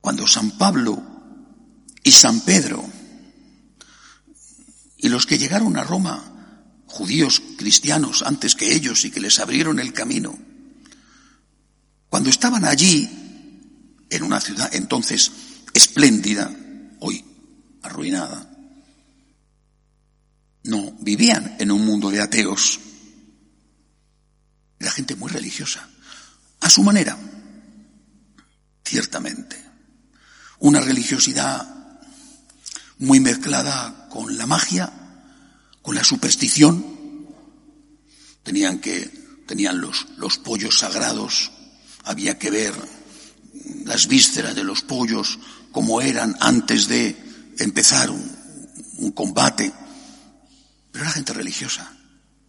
Cuando 0.00 0.26
San 0.26 0.52
Pablo 0.52 0.96
y 2.02 2.10
San 2.10 2.40
Pedro 2.40 2.82
y 4.96 5.10
los 5.10 5.26
que 5.26 5.36
llegaron 5.36 5.76
a 5.76 5.84
Roma 5.84 6.24
judíos 6.86 7.42
cristianos 7.58 8.22
antes 8.22 8.54
que 8.54 8.74
ellos 8.74 9.04
y 9.04 9.10
que 9.10 9.20
les 9.20 9.40
abrieron 9.40 9.78
el 9.78 9.92
camino. 9.92 10.38
Cuando 12.08 12.30
estaban 12.30 12.64
allí, 12.64 14.06
en 14.08 14.22
una 14.22 14.40
ciudad 14.40 14.74
entonces 14.74 15.30
espléndida, 15.74 16.50
hoy 17.00 17.22
arruinada, 17.82 18.49
no 20.64 20.92
vivían 21.00 21.56
en 21.58 21.70
un 21.70 21.84
mundo 21.84 22.10
de 22.10 22.20
ateos, 22.20 22.80
Era 24.78 24.90
gente 24.92 25.14
muy 25.14 25.30
religiosa, 25.30 25.86
a 26.60 26.70
su 26.70 26.82
manera, 26.82 27.18
ciertamente. 28.82 29.62
Una 30.60 30.80
religiosidad 30.80 31.68
muy 32.98 33.20
mezclada 33.20 34.08
con 34.08 34.38
la 34.38 34.46
magia, 34.46 34.90
con 35.82 35.94
la 35.94 36.04
superstición. 36.04 36.84
Tenían 38.42 38.78
que, 38.80 39.10
tenían 39.46 39.80
los, 39.80 40.06
los 40.16 40.38
pollos 40.38 40.78
sagrados, 40.78 41.50
había 42.04 42.38
que 42.38 42.50
ver 42.50 42.74
las 43.84 44.06
vísceras 44.06 44.54
de 44.54 44.64
los 44.64 44.82
pollos 44.82 45.38
como 45.72 46.00
eran 46.00 46.36
antes 46.40 46.88
de 46.88 47.52
empezar 47.58 48.10
un 48.10 49.12
combate. 49.12 49.72
Religiosa, 51.26 51.92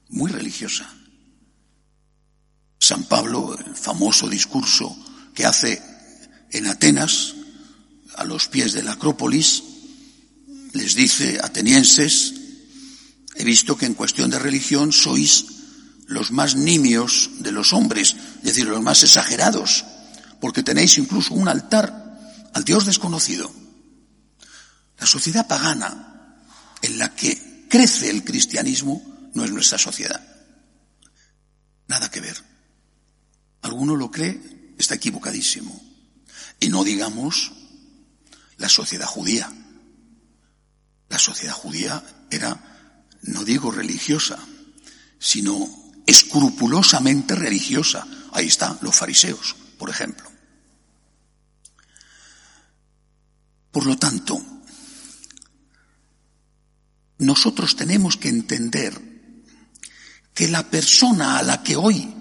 muy 0.09 0.31
religiosa. 0.31 0.89
San 2.79 3.03
Pablo, 3.03 3.55
el 3.57 3.75
famoso 3.75 4.27
discurso 4.27 4.95
que 5.35 5.45
hace 5.45 5.81
en 6.51 6.67
Atenas, 6.67 7.35
a 8.15 8.25
los 8.25 8.47
pies 8.47 8.73
de 8.73 8.83
la 8.83 8.93
Acrópolis, 8.93 9.63
les 10.73 10.95
dice, 10.95 11.39
atenienses, 11.43 12.33
he 13.35 13.43
visto 13.43 13.77
que 13.77 13.85
en 13.85 13.93
cuestión 13.93 14.29
de 14.29 14.39
religión 14.39 14.91
sois 14.91 15.45
los 16.07 16.31
más 16.31 16.55
nimios 16.55 17.29
de 17.39 17.51
los 17.51 17.71
hombres, 17.71 18.15
es 18.37 18.43
decir, 18.43 18.67
los 18.67 18.81
más 18.81 19.03
exagerados, 19.03 19.85
porque 20.39 20.63
tenéis 20.63 20.97
incluso 20.97 21.33
un 21.33 21.47
altar 21.47 22.49
al 22.53 22.63
Dios 22.63 22.85
desconocido. 22.85 23.51
La 24.99 25.05
sociedad 25.05 25.47
pagana 25.47 26.37
en 26.81 26.97
la 26.97 27.15
que 27.15 27.50
crece 27.71 28.09
el 28.09 28.25
cristianismo 28.25 29.01
no 29.33 29.45
es 29.45 29.51
nuestra 29.51 29.77
sociedad. 29.77 30.21
Nada 31.87 32.11
que 32.11 32.19
ver. 32.19 32.35
Alguno 33.61 33.95
lo 33.95 34.11
cree, 34.11 34.75
está 34.77 34.95
equivocadísimo. 34.95 35.81
Y 36.59 36.67
no 36.67 36.83
digamos 36.83 37.53
la 38.57 38.67
sociedad 38.67 39.07
judía. 39.07 39.49
La 41.07 41.17
sociedad 41.17 41.53
judía 41.53 42.03
era, 42.29 43.07
no 43.21 43.45
digo 43.45 43.71
religiosa, 43.71 44.37
sino 45.17 45.93
escrupulosamente 46.05 47.35
religiosa. 47.35 48.05
Ahí 48.33 48.47
están 48.47 48.79
los 48.81 48.97
fariseos, 48.97 49.55
por 49.77 49.89
ejemplo. 49.89 50.29
Por 53.71 53.85
lo 53.85 53.95
tanto, 53.95 54.60
nosotros 57.21 57.75
tenemos 57.75 58.17
que 58.17 58.29
entender 58.29 58.99
que 60.33 60.47
la 60.47 60.69
persona 60.69 61.37
a 61.37 61.43
la 61.43 61.61
que 61.61 61.75
hoy 61.75 62.11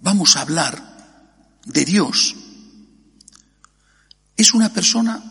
vamos 0.00 0.36
a 0.36 0.42
hablar 0.42 1.58
de 1.64 1.84
Dios 1.84 2.36
es 4.36 4.54
una 4.54 4.72
persona 4.72 5.22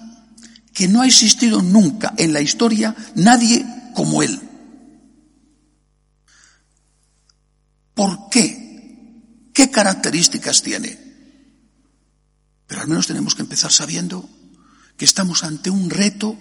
que 0.73 0.89
no 0.89 1.01
ha 1.01 1.07
existido 1.07 1.61
nunca 1.61 2.13
en 2.17 2.33
la 2.33 2.41
historia 2.41 2.95
nadie 3.15 3.65
como 3.95 4.21
Él. 4.21 4.41
¿Por 7.93 8.29
qué? 8.29 9.49
¿Qué 9.53 9.71
características 9.71 10.61
tiene? 10.61 10.99
Pero 12.67 12.81
al 12.81 12.89
menos 12.89 13.07
tenemos 13.07 13.35
que 13.35 13.41
empezar 13.41 13.71
sabiendo 13.71 14.29
que 14.97 15.05
estamos 15.05 15.45
ante 15.45 15.69
un 15.69 15.89
reto 15.89 16.37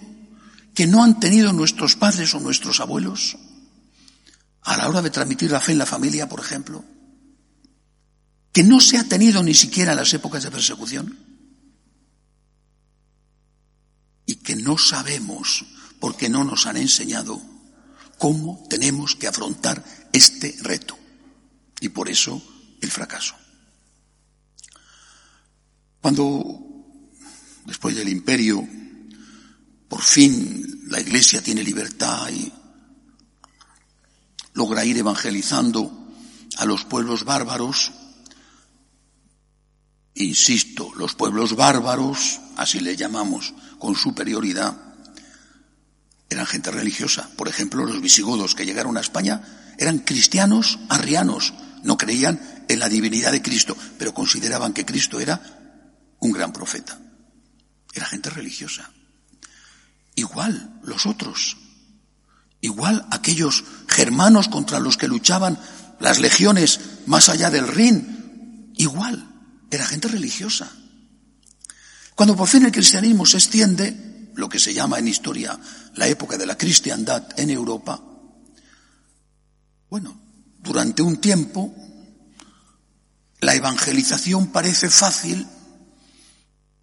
que 0.77 0.85
no 0.85 1.03
han 1.03 1.19
tenido 1.19 1.53
nuestros 1.53 1.95
padres 1.95 2.35
o 2.35 2.39
nuestros 2.39 2.79
abuelos 2.81 3.35
a 4.61 4.77
la 4.77 4.87
hora 4.87 5.01
de 5.01 5.09
transmitir 5.09 5.49
la 5.49 5.59
fe 5.59 5.71
en 5.71 5.79
la 5.79 5.87
familia, 5.87 6.29
por 6.29 6.39
ejemplo, 6.39 6.85
que 8.53 8.61
no 8.61 8.79
se 8.79 8.99
ha 8.99 9.03
tenido 9.03 9.41
ni 9.41 9.55
siquiera 9.55 9.93
en 9.93 9.97
las 9.97 10.13
épocas 10.13 10.43
de 10.43 10.51
persecución 10.51 11.17
y 14.27 14.35
que 14.35 14.55
no 14.55 14.77
sabemos 14.77 15.65
porque 15.99 16.29
no 16.29 16.43
nos 16.43 16.67
han 16.67 16.77
enseñado 16.77 17.41
cómo 18.19 18.63
tenemos 18.69 19.15
que 19.15 19.25
afrontar 19.25 19.83
este 20.13 20.55
reto. 20.61 20.95
Y 21.81 21.89
por 21.89 22.07
eso 22.07 22.39
el 22.81 22.91
fracaso. 22.91 23.33
Cuando 26.01 26.59
después 27.65 27.95
del 27.95 28.09
imperio 28.09 28.86
por 29.89 30.01
fin 30.01 30.85
la 30.89 30.99
iglesia 30.99 31.41
tiene 31.41 31.63
libertad 31.63 32.29
y 32.29 32.51
logra 34.53 34.83
ir 34.83 34.97
evangelizando 34.97 36.07
a 36.57 36.65
los 36.65 36.85
pueblos 36.85 37.23
bárbaros, 37.23 37.91
insisto, 40.15 40.91
los 40.95 41.13
pueblos 41.13 41.55
bárbaros, 41.55 42.39
así 42.55 42.79
le 42.79 42.95
llamamos 42.95 43.53
con 43.77 43.95
superioridad, 43.95 44.75
eran 46.29 46.45
gente 46.45 46.71
religiosa. 46.71 47.29
Por 47.37 47.47
ejemplo, 47.47 47.85
los 47.85 48.01
visigodos 48.01 48.55
que 48.55 48.65
llegaron 48.65 48.97
a 48.97 49.01
España 49.01 49.75
eran 49.77 49.99
cristianos 49.99 50.79
arrianos, 50.89 51.53
no 51.83 51.97
creían 51.97 52.65
en 52.67 52.79
la 52.79 52.89
divinidad 52.89 53.31
de 53.31 53.41
Cristo, 53.41 53.77
pero 53.97 54.13
consideraban 54.13 54.73
que 54.73 54.85
Cristo 54.85 55.19
era 55.19 55.39
un 56.19 56.31
gran 56.31 56.51
profeta. 56.51 56.99
Era 57.93 58.05
gente 58.05 58.29
religiosa. 58.29 58.91
Igual 60.17 60.79
los 60.81 61.05
otros. 61.05 61.57
Igual 62.59 63.05
aquellos 63.11 63.63
germanos 63.87 64.49
contra 64.49 64.79
los 64.79 64.97
que 64.97 65.07
luchaban 65.07 65.59
las 65.99 66.19
legiones 66.19 66.79
más 67.05 67.29
allá 67.29 67.51
del 67.51 67.67
Rin. 67.67 68.73
Igual. 68.77 69.29
Era 69.69 69.85
gente 69.85 70.07
religiosa. 70.07 70.71
Cuando 72.15 72.35
por 72.35 72.47
fin 72.47 72.65
el 72.65 72.71
cristianismo 72.71 73.27
se 73.27 73.37
extiende, 73.37 74.31
lo 74.33 74.49
que 74.49 74.57
se 74.57 74.73
llama 74.73 74.97
en 74.97 75.07
historia 75.07 75.59
la 75.93 76.07
época 76.07 76.35
de 76.35 76.47
la 76.47 76.57
cristiandad 76.57 77.27
en 77.37 77.51
Europa, 77.51 78.01
bueno, 79.87 80.19
durante 80.63 81.03
un 81.03 81.17
tiempo 81.17 81.75
la 83.39 83.53
evangelización 83.53 84.47
parece 84.47 84.89
fácil 84.89 85.45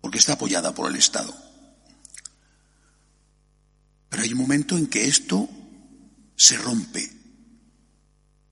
porque 0.00 0.18
está 0.18 0.34
apoyada 0.34 0.72
por 0.72 0.88
el 0.88 0.94
Estado. 0.94 1.43
Pero 4.14 4.22
hay 4.22 4.32
un 4.32 4.38
momento 4.38 4.78
en 4.78 4.86
que 4.86 5.08
esto 5.08 5.50
se 6.36 6.56
rompe. 6.56 7.10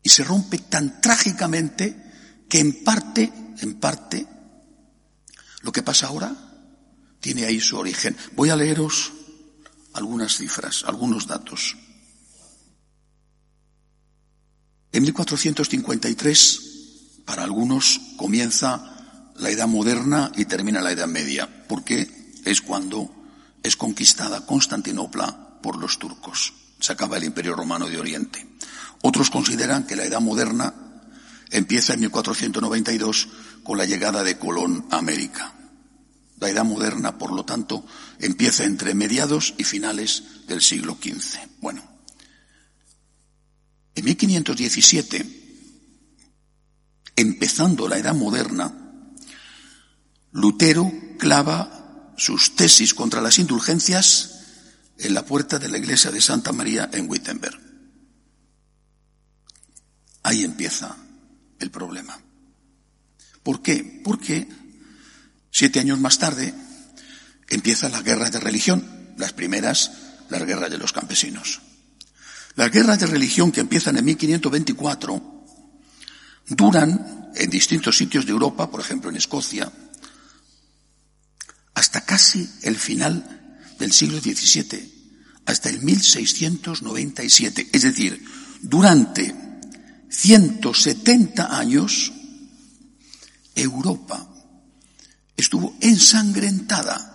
Y 0.03 0.09
se 0.09 0.25
rompe 0.25 0.59
tan 0.59 1.01
trágicamente 1.01 2.45
que 2.49 2.59
en 2.59 2.83
parte, 2.83 3.33
en 3.61 3.79
parte, 3.79 4.27
lo 5.61 5.71
que 5.71 5.85
pasa 5.85 6.09
ahora 6.09 6.35
tiene 7.21 7.45
ahí 7.45 7.61
su 7.61 7.77
origen. 7.77 8.17
Voy 8.35 8.51
a 8.51 8.57
leeros 8.57 9.13
algunas 9.93 10.37
cifras, 10.37 10.83
algunos 10.85 11.29
datos. 11.29 11.77
En 14.91 15.05
1453, 15.05 16.61
para 17.25 17.45
algunos, 17.45 18.01
comienza 18.17 19.31
la 19.37 19.51
Edad 19.51 19.69
Moderna 19.69 20.33
y 20.35 20.45
termina 20.45 20.83
la 20.83 20.91
Edad 20.91 21.07
Media, 21.07 21.67
porque 21.69 22.33
es 22.45 22.61
cuando 22.63 23.15
es 23.63 23.77
conquistada 23.77 24.45
Constantinopla 24.45 25.42
por 25.63 25.77
los 25.79 25.99
turcos. 25.99 26.53
Se 26.81 26.93
acaba 26.93 27.17
el 27.17 27.25
Imperio 27.25 27.55
Romano 27.55 27.89
de 27.89 27.99
Oriente. 27.99 28.47
Otros 29.03 29.31
consideran 29.31 29.87
que 29.87 29.97
la 29.97 30.05
Edad 30.05 30.21
Moderna 30.21 30.75
empieza 31.51 31.95
en 31.95 32.01
1492 32.01 33.29
con 33.63 33.79
la 33.79 33.85
llegada 33.85 34.25
de 34.25 34.39
Colón 34.39 34.87
a 34.91 34.99
América. 34.99 35.55
La 36.39 36.51
Edad 36.51 36.65
Moderna, 36.65 37.19
por 37.19 37.33
lo 37.33 37.45
tanto, 37.45 37.87
empieza 38.19 38.65
entre 38.65 38.95
mediados 38.95 39.55
y 39.59 39.65
finales 39.65 40.25
del 40.49 40.61
siglo 40.61 40.99
XV. 41.01 41.39
Bueno, 41.61 41.83
en 43.95 44.05
1517, 44.05 45.43
empezando 47.15 47.87
la 47.89 47.99
Edad 47.99 48.15
Moderna, 48.15 48.73
Lutero 50.33 50.91
clava 51.19 52.15
sus 52.17 52.57
tesis 52.57 52.95
contra 52.95 53.21
las 53.21 53.39
indulgencias 53.39 54.32
en 54.99 55.15
la 55.15 55.25
puerta 55.25 55.59
de 55.59 55.69
la 55.69 55.79
iglesia 55.79 56.11
de 56.11 56.21
Santa 56.21 56.53
María 56.53 56.89
en 56.93 57.09
Wittenberg. 57.09 57.59
Ahí 60.23 60.45
empieza 60.45 60.97
el 61.59 61.71
problema. 61.71 62.21
¿Por 63.43 63.63
qué? 63.63 64.01
Porque 64.05 64.49
siete 65.51 65.81
años 65.81 65.99
más 65.99 66.19
tarde 66.19 66.55
empieza 67.49 67.89
la 67.89 68.03
guerra 68.03 68.31
de 68.31 68.41
religión, 68.41 69.15
las 69.17 69.33
primeras, 69.33 69.91
las 70.29 70.45
guerras 70.45 70.71
de 70.71 70.79
los 70.79 70.93
campesinos. 70.93 71.61
Las 72.55 72.71
guerras 72.71 73.01
de 73.01 73.07
religión 73.07 73.51
que 73.51 73.61
empiezan 73.61 73.97
en 73.97 74.05
1524 74.05 75.45
duran 76.49 77.31
en 77.35 77.51
distintos 77.51 77.97
sitios 77.97 78.27
de 78.27 78.33
Europa, 78.33 78.71
por 78.71 78.81
ejemplo 78.81 79.11
en 79.11 79.17
Escocia, 79.17 79.73
hasta 81.75 82.03
casi 82.03 82.49
el 82.63 82.77
final 82.77 83.42
del 83.79 83.93
siglo 83.93 84.21
XVII 84.21 84.93
hasta 85.47 85.71
el 85.71 85.83
1697. 85.83 87.71
Es 87.73 87.83
decir, 87.83 88.25
durante 88.63 89.35
170 90.09 91.59
años 91.59 92.13
Europa 93.55 94.29
estuvo 95.37 95.75
ensangrentada 95.81 97.09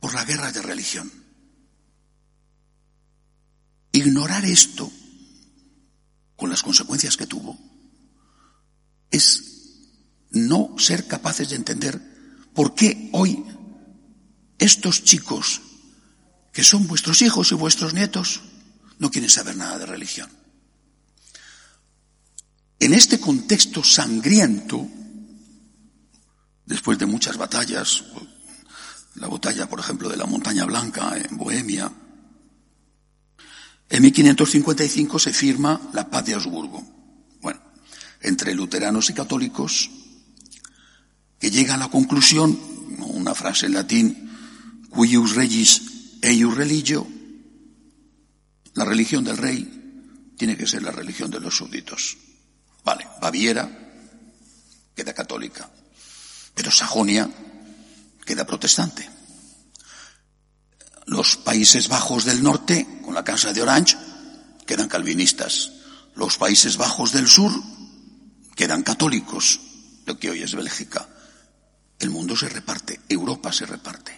por 0.00 0.14
la 0.14 0.24
guerra 0.24 0.52
de 0.52 0.62
religión. 0.62 1.10
Ignorar 3.92 4.44
esto, 4.44 4.90
con 6.36 6.50
las 6.50 6.62
consecuencias 6.62 7.16
que 7.16 7.26
tuvo, 7.26 7.58
es 9.10 9.42
no 10.30 10.74
ser 10.78 11.06
capaces 11.06 11.48
de 11.50 11.56
entender 11.56 12.00
por 12.54 12.74
qué 12.74 13.10
hoy 13.12 13.44
estos 14.58 15.04
chicos, 15.04 15.60
que 16.52 16.64
son 16.64 16.86
vuestros 16.86 17.22
hijos 17.22 17.52
y 17.52 17.54
vuestros 17.54 17.94
nietos, 17.94 18.40
no 18.98 19.10
quieren 19.10 19.30
saber 19.30 19.56
nada 19.56 19.78
de 19.78 19.86
religión. 19.86 20.30
En 22.80 22.94
este 22.94 23.18
contexto 23.18 23.82
sangriento, 23.82 24.86
después 26.66 26.98
de 26.98 27.06
muchas 27.06 27.36
batallas, 27.36 28.04
la 29.16 29.28
batalla, 29.28 29.68
por 29.68 29.80
ejemplo, 29.80 30.08
de 30.08 30.16
la 30.16 30.26
Montaña 30.26 30.64
Blanca 30.64 31.16
en 31.16 31.36
Bohemia, 31.36 31.92
en 33.90 34.02
1555 34.02 35.18
se 35.18 35.32
firma 35.32 35.80
la 35.92 36.10
paz 36.10 36.26
de 36.26 36.34
Augsburgo. 36.34 36.84
Bueno, 37.40 37.60
entre 38.20 38.54
luteranos 38.54 39.08
y 39.10 39.14
católicos, 39.14 39.90
que 41.40 41.50
llega 41.50 41.74
a 41.74 41.78
la 41.78 41.88
conclusión, 41.88 42.58
una 42.98 43.34
frase 43.34 43.66
en 43.66 43.74
latín, 43.74 44.27
cuius 44.90 45.34
regis 45.34 45.82
eius 46.22 46.56
religio, 46.56 47.06
la 48.74 48.84
religión 48.84 49.24
del 49.24 49.36
rey 49.36 50.34
tiene 50.36 50.56
que 50.56 50.66
ser 50.66 50.82
la 50.82 50.92
religión 50.92 51.30
de 51.30 51.40
los 51.40 51.56
súbditos. 51.56 52.16
Vale, 52.84 53.06
Baviera 53.20 53.68
queda 54.94 55.12
católica, 55.12 55.68
pero 56.54 56.70
Sajonia 56.70 57.28
queda 58.24 58.46
protestante. 58.46 59.08
Los 61.06 61.36
Países 61.36 61.88
Bajos 61.88 62.24
del 62.24 62.42
Norte, 62.42 63.00
con 63.04 63.14
la 63.14 63.24
Casa 63.24 63.52
de 63.52 63.62
Orange, 63.62 63.96
quedan 64.66 64.88
calvinistas. 64.88 65.72
Los 66.14 66.36
Países 66.36 66.76
Bajos 66.76 67.12
del 67.12 67.26
Sur 67.26 67.52
quedan 68.54 68.82
católicos, 68.82 69.60
lo 70.04 70.18
que 70.18 70.30
hoy 70.30 70.42
es 70.42 70.54
Bélgica. 70.54 71.08
El 71.98 72.10
mundo 72.10 72.36
se 72.36 72.48
reparte, 72.48 73.00
Europa 73.08 73.52
se 73.52 73.66
reparte. 73.66 74.17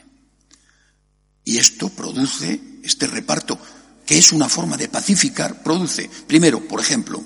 Y 1.44 1.58
esto 1.58 1.88
produce, 1.88 2.60
este 2.82 3.06
reparto, 3.06 3.58
que 4.06 4.18
es 4.18 4.32
una 4.32 4.48
forma 4.48 4.76
de 4.76 4.88
pacificar, 4.88 5.62
produce, 5.62 6.10
primero, 6.26 6.66
por 6.66 6.80
ejemplo, 6.80 7.24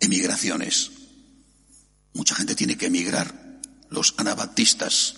emigraciones. 0.00 0.90
Mucha 2.14 2.34
gente 2.34 2.54
tiene 2.54 2.76
que 2.76 2.86
emigrar. 2.86 3.60
Los 3.90 4.14
anabaptistas 4.16 5.14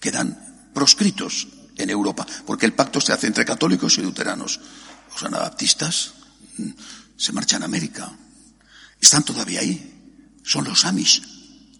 quedan 0.00 0.70
proscritos 0.74 1.48
en 1.76 1.90
Europa, 1.90 2.26
porque 2.46 2.66
el 2.66 2.74
pacto 2.74 3.00
se 3.00 3.12
hace 3.12 3.26
entre 3.26 3.44
católicos 3.44 3.98
y 3.98 4.02
luteranos. 4.02 4.60
Los 5.10 5.22
anabaptistas 5.22 6.14
mm, 6.58 6.70
se 7.16 7.32
marchan 7.32 7.62
a 7.62 7.66
América. 7.66 8.12
Están 9.00 9.24
todavía 9.24 9.60
ahí. 9.60 10.40
Son 10.44 10.64
los 10.64 10.84
Amish. 10.84 11.22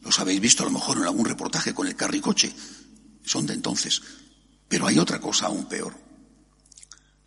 Los 0.02 0.18
habéis 0.18 0.40
visto 0.40 0.62
a 0.62 0.66
lo 0.66 0.72
mejor 0.72 0.98
en 0.98 1.04
algún 1.04 1.26
reportaje 1.26 1.74
con 1.74 1.86
el 1.86 1.96
carricoche. 1.96 2.54
Son 3.24 3.46
de 3.46 3.54
entonces. 3.54 4.02
Pero 4.74 4.88
hay 4.88 4.98
otra 4.98 5.20
cosa 5.20 5.46
aún 5.46 5.66
peor. 5.66 5.94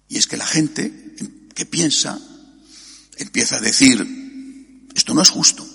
Y 0.10 0.18
es 0.18 0.28
que 0.28 0.36
la 0.36 0.46
gente 0.46 1.16
que 1.56 1.66
piensa 1.66 2.20
empieza 3.16 3.56
a 3.56 3.62
decir, 3.62 4.06
esto 4.94 5.14
no 5.14 5.22
es 5.22 5.30
justo. 5.30 5.66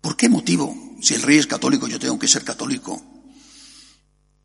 ¿Por 0.00 0.16
qué 0.16 0.30
motivo? 0.30 0.96
Si 1.02 1.12
el 1.12 1.20
rey 1.20 1.36
es 1.36 1.46
católico, 1.46 1.88
yo 1.88 1.98
tengo 1.98 2.18
que 2.18 2.26
ser 2.26 2.42
católico. 2.42 3.04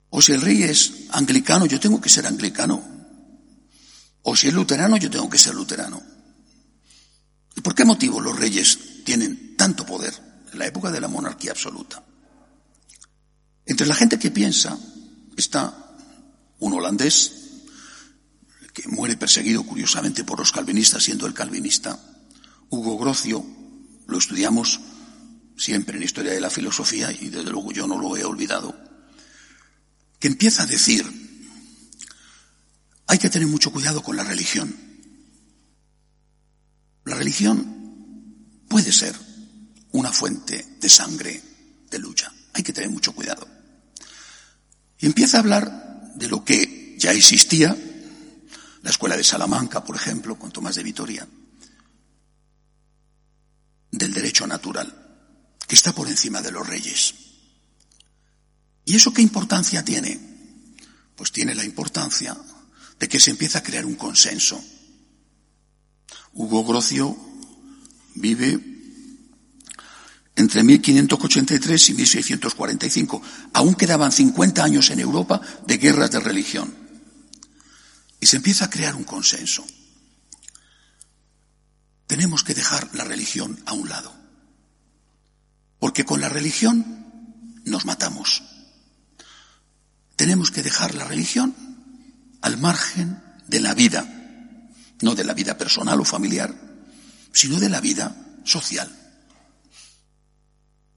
O 0.09 0.21
si 0.21 0.33
el 0.33 0.41
rey 0.41 0.63
es 0.63 1.05
anglicano, 1.11 1.65
yo 1.65 1.79
tengo 1.79 2.01
que 2.01 2.09
ser 2.09 2.27
anglicano. 2.27 2.83
O 4.23 4.35
si 4.35 4.49
es 4.49 4.53
luterano, 4.53 4.97
yo 4.97 5.09
tengo 5.09 5.29
que 5.29 5.37
ser 5.37 5.55
luterano. 5.55 6.03
¿Y 7.55 7.61
por 7.61 7.73
qué 7.73 7.85
motivo 7.85 8.19
los 8.19 8.37
reyes 8.37 9.05
tienen 9.05 9.55
tanto 9.55 9.85
poder 9.85 10.13
en 10.51 10.59
la 10.59 10.67
época 10.67 10.91
de 10.91 10.99
la 10.99 11.07
monarquía 11.07 11.51
absoluta? 11.51 12.03
Entre 13.65 13.87
la 13.87 13.95
gente 13.95 14.19
que 14.19 14.29
piensa 14.29 14.77
está 15.37 15.95
un 16.59 16.73
holandés 16.73 17.33
que 18.73 18.87
muere 18.87 19.17
perseguido 19.17 19.63
curiosamente 19.63 20.23
por 20.23 20.39
los 20.39 20.51
calvinistas 20.51 21.03
siendo 21.03 21.25
el 21.27 21.33
calvinista. 21.33 21.99
Hugo 22.69 22.97
Grocio, 22.97 23.45
lo 24.07 24.17
estudiamos 24.17 24.79
siempre 25.57 25.97
en 25.97 26.03
historia 26.03 26.31
de 26.31 26.39
la 26.39 26.49
filosofía 26.49 27.11
y 27.11 27.29
desde 27.29 27.51
luego 27.51 27.71
yo 27.71 27.87
no 27.87 27.97
lo 27.97 28.15
he 28.15 28.23
olvidado, 28.23 28.75
que 30.19 30.27
empieza 30.27 30.63
a 30.63 30.67
decir, 30.67 31.05
hay 33.07 33.17
que 33.17 33.29
tener 33.29 33.47
mucho 33.47 33.71
cuidado 33.71 34.01
con 34.01 34.15
la 34.15 34.23
religión. 34.23 34.73
La 37.05 37.15
religión 37.15 38.63
puede 38.69 38.91
ser 38.91 39.15
una 39.91 40.11
fuente 40.11 40.77
de 40.79 40.89
sangre, 40.89 41.41
de 41.89 41.99
lucha. 41.99 42.31
Hay 42.53 42.63
que 42.63 42.73
tener 42.73 42.89
mucho 42.89 43.13
cuidado. 43.13 43.47
Y 45.01 45.07
empieza 45.07 45.37
a 45.37 45.39
hablar 45.39 46.13
de 46.15 46.27
lo 46.27 46.45
que 46.45 46.95
ya 46.97 47.11
existía, 47.11 47.75
la 48.83 48.89
escuela 48.89 49.17
de 49.17 49.23
Salamanca, 49.23 49.83
por 49.83 49.95
ejemplo, 49.95 50.37
con 50.37 50.51
Tomás 50.51 50.75
de 50.75 50.83
Vitoria, 50.83 51.27
del 53.91 54.13
derecho 54.13 54.45
natural, 54.45 55.57
que 55.67 55.75
está 55.75 55.93
por 55.93 56.07
encima 56.07 56.41
de 56.41 56.51
los 56.51 56.67
reyes. 56.67 57.15
¿Y 58.85 58.95
eso 58.95 59.13
qué 59.13 59.21
importancia 59.21 59.83
tiene? 59.83 60.19
Pues 61.15 61.31
tiene 61.31 61.55
la 61.55 61.63
importancia 61.63 62.37
de 62.99 63.09
que 63.09 63.19
se 63.19 63.31
empieza 63.31 63.59
a 63.59 63.63
crear 63.63 63.85
un 63.85 63.95
consenso. 63.95 64.63
Hugo 66.33 66.63
Grocio 66.63 67.17
vive 68.15 68.70
entre 70.35 70.63
1583 70.63 71.89
y 71.89 71.93
1645. 71.93 73.21
Aún 73.53 73.75
quedaban 73.75 74.11
50 74.11 74.63
años 74.63 74.89
en 74.89 74.99
Europa 74.99 75.41
de 75.67 75.77
guerras 75.77 76.11
de 76.11 76.19
religión. 76.19 76.73
Y 78.19 78.27
se 78.27 78.37
empieza 78.37 78.65
a 78.65 78.69
crear 78.69 78.95
un 78.95 79.03
consenso. 79.03 79.65
Tenemos 82.07 82.43
que 82.43 82.53
dejar 82.53 82.89
la 82.93 83.03
religión 83.03 83.59
a 83.65 83.73
un 83.73 83.89
lado. 83.89 84.13
Porque 85.79 86.05
con 86.05 86.21
la 86.21 86.29
religión 86.29 87.07
nos 87.65 87.85
matamos. 87.85 88.43
Tenemos 90.15 90.51
que 90.51 90.61
dejar 90.61 90.93
la 90.93 91.05
religión 91.05 91.55
al 92.41 92.57
margen 92.57 93.21
de 93.47 93.59
la 93.59 93.73
vida, 93.73 94.07
no 95.01 95.15
de 95.15 95.23
la 95.23 95.33
vida 95.33 95.57
personal 95.57 95.99
o 95.99 96.05
familiar, 96.05 96.53
sino 97.33 97.59
de 97.59 97.69
la 97.69 97.81
vida 97.81 98.15
social. 98.43 99.00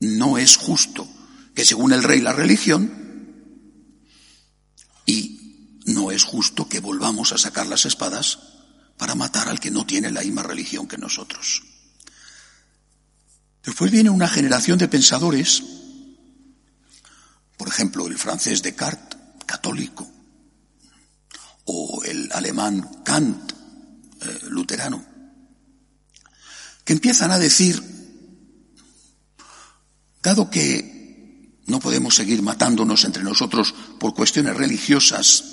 No 0.05 0.38
es 0.38 0.57
justo 0.57 1.09
que 1.55 1.64
según 1.64 1.93
el 1.93 2.03
rey 2.03 2.21
la 2.21 2.33
religión, 2.33 3.05
y 5.07 5.81
no 5.87 6.11
es 6.11 6.25
justo 6.25 6.69
que 6.69 6.81
volvamos 6.81 7.33
a 7.33 7.38
sacar 7.38 7.67
las 7.67 7.87
espadas 7.87 8.38
para 8.97 9.14
matar 9.14 9.49
al 9.49 9.61
que 9.61 9.71
no 9.71 9.87
tiene 9.87 10.11
la 10.11 10.23
misma 10.23 10.43
religión 10.43 10.87
que 10.87 10.99
nosotros. 10.99 11.62
Después 13.64 13.90
viene 13.90 14.11
una 14.11 14.29
generación 14.29 14.79
de 14.79 14.88
pensadores, 14.88 15.62
por 17.57 17.69
ejemplo, 17.69 18.07
el 18.07 18.19
francés 18.19 18.62
Descartes, 18.62 19.19
católico, 19.47 20.11
o 21.64 22.03
el 22.05 22.31
alemán 22.33 23.03
Kant, 23.05 23.53
eh, 24.21 24.38
luterano, 24.49 25.05
que 26.85 26.93
empiezan 26.93 27.31
a 27.31 27.38
decir 27.38 27.93
Dado 30.25 30.49
que 30.49 31.61
no 31.67 31.81
podemos 31.81 32.15
seguir 32.15 32.41
matándonos 32.41 33.05
entre 33.05 33.23
nosotros 33.23 33.75
por 34.01 34.15
cuestiones 34.15 34.57
religiosas, 34.57 35.45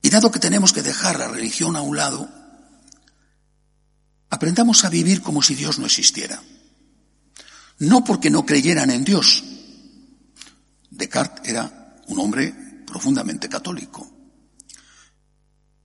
y 0.00 0.08
dado 0.08 0.30
que 0.30 0.38
tenemos 0.38 0.72
que 0.72 0.80
dejar 0.80 1.18
la 1.18 1.28
religión 1.28 1.76
a 1.76 1.82
un 1.82 1.98
lado, 1.98 2.30
aprendamos 4.30 4.86
a 4.86 4.88
vivir 4.88 5.20
como 5.20 5.42
si 5.42 5.54
Dios 5.54 5.78
no 5.78 5.84
existiera. 5.84 6.42
No 7.78 8.02
porque 8.04 8.30
no 8.30 8.46
creyeran 8.46 8.90
en 8.90 9.04
Dios. 9.04 9.44
Descartes 10.90 11.46
era 11.46 12.00
un 12.06 12.18
hombre 12.20 12.54
profundamente 12.86 13.50
católico, 13.50 14.10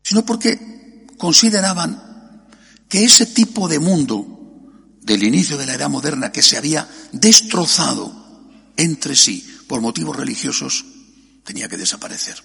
sino 0.01 0.25
porque 0.25 1.05
consideraban 1.17 2.47
que 2.87 3.03
ese 3.03 3.25
tipo 3.25 3.67
de 3.67 3.79
mundo 3.79 4.32
del 5.03 5.23
inicio 5.23 5.57
de 5.57 5.65
la 5.65 5.75
edad 5.75 5.89
moderna 5.89 6.31
que 6.31 6.41
se 6.41 6.57
había 6.57 6.89
destrozado 7.11 8.13
entre 8.77 9.15
sí 9.15 9.47
por 9.67 9.81
motivos 9.81 10.15
religiosos, 10.15 10.85
tenía 11.43 11.67
que 11.67 11.77
desaparecer. 11.77 12.41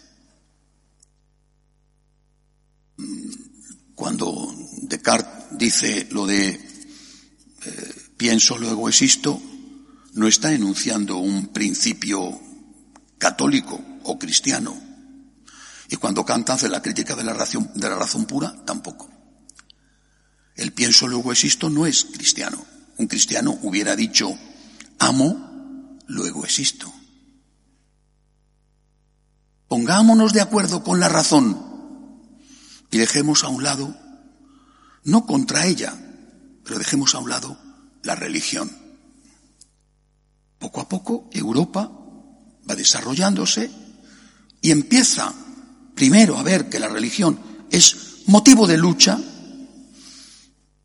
Cuando 3.95 4.55
Descartes 4.83 5.59
dice 5.59 6.09
lo 6.11 6.27
de 6.27 6.69
pienso, 8.17 8.59
luego 8.59 8.89
existo, 8.89 9.41
no 10.15 10.27
está 10.27 10.53
enunciando 10.53 11.19
un 11.19 11.49
principio 11.49 12.41
católico 13.19 13.81
o 14.05 14.19
cristiano. 14.19 14.77
Y 15.89 15.97
cuando 15.97 16.25
canta 16.25 16.55
hace 16.55 16.69
la 16.69 16.83
crítica 16.83 17.15
de 17.15 17.25
la 17.25 17.33
de 17.35 17.89
la 17.89 17.95
razón 17.95 18.27
pura, 18.27 18.55
tampoco. 18.65 19.18
El 20.59 20.73
pienso, 20.73 21.07
luego 21.07 21.31
existo 21.31 21.71
no 21.71 21.87
es 21.87 22.05
cristiano. 22.05 22.67
Un 22.97 23.07
cristiano 23.07 23.57
hubiera 23.63 23.95
dicho, 23.95 24.37
amo, 24.99 25.97
luego 26.09 26.45
existo. 26.45 26.93
Pongámonos 29.69 30.33
de 30.33 30.41
acuerdo 30.41 30.83
con 30.83 30.99
la 30.99 31.09
razón 31.09 31.65
y 32.91 32.99
dejemos 32.99 33.45
a 33.45 33.49
un 33.49 33.63
lado, 33.63 33.97
no 35.05 35.27
contra 35.27 35.67
ella, 35.67 35.97
pero 36.65 36.79
dejemos 36.79 37.15
a 37.15 37.19
un 37.19 37.31
lado 37.31 37.57
la 38.03 38.17
religión. 38.17 38.69
Poco 40.59 40.81
a 40.81 40.89
poco 40.89 41.31
Europa 41.31 41.89
va 42.69 42.75
desarrollándose 42.75 43.71
y 44.61 44.73
empieza 44.73 45.33
primero 45.95 46.37
a 46.37 46.43
ver 46.43 46.69
que 46.69 46.81
la 46.81 46.89
religión 46.89 47.39
es 47.71 48.25
motivo 48.27 48.67
de 48.67 48.77
lucha, 48.77 49.21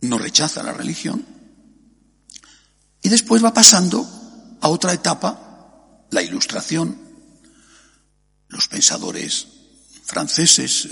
no 0.04 0.18
rechaza 0.18 0.64
la 0.64 0.74
religión, 0.74 1.26
y 3.02 3.10
después 3.10 3.44
va 3.44 3.54
pasando 3.54 4.08
a 4.62 4.70
otra 4.70 4.94
etapa, 4.94 6.06
la 6.10 6.22
ilustración, 6.22 6.98
los 8.48 8.68
pensadores 8.68 9.48
franceses, 10.04 10.88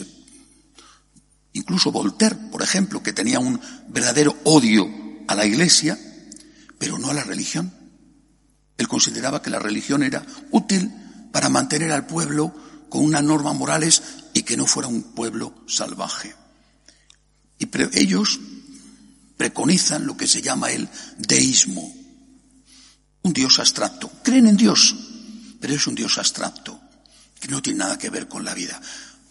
incluso 1.53 1.91
Voltaire, 1.91 2.35
por 2.51 2.61
ejemplo, 2.61 3.01
que 3.01 3.13
tenía 3.13 3.39
un 3.39 3.59
verdadero 3.87 4.35
odio 4.43 4.87
a 5.27 5.35
la 5.35 5.45
Iglesia, 5.45 5.97
pero 6.77 6.97
no 6.97 7.09
a 7.09 7.13
la 7.13 7.23
religión. 7.23 7.73
Él 8.77 8.87
consideraba 8.87 9.41
que 9.41 9.49
la 9.49 9.59
religión 9.59 10.03
era 10.03 10.25
útil 10.51 10.91
para 11.31 11.49
mantener 11.49 11.91
al 11.91 12.07
pueblo 12.07 12.53
con 12.89 13.05
unas 13.05 13.23
normas 13.23 13.55
morales 13.55 14.01
y 14.33 14.43
que 14.43 14.57
no 14.57 14.65
fuera 14.65 14.89
un 14.89 15.13
pueblo 15.13 15.63
salvaje. 15.67 16.35
Y 17.57 17.69
ellos 17.93 18.39
preconizan 19.41 20.05
lo 20.05 20.15
que 20.15 20.27
se 20.27 20.39
llama 20.39 20.69
el 20.69 20.87
deísmo, 21.17 21.91
un 23.23 23.33
Dios 23.33 23.57
abstracto. 23.57 24.11
Creen 24.21 24.45
en 24.45 24.55
Dios, 24.55 24.95
pero 25.59 25.73
es 25.73 25.87
un 25.87 25.95
Dios 25.95 26.19
abstracto, 26.19 26.79
que 27.39 27.47
no 27.47 27.59
tiene 27.59 27.79
nada 27.79 27.97
que 27.97 28.11
ver 28.11 28.27
con 28.27 28.45
la 28.45 28.53
vida. 28.53 28.79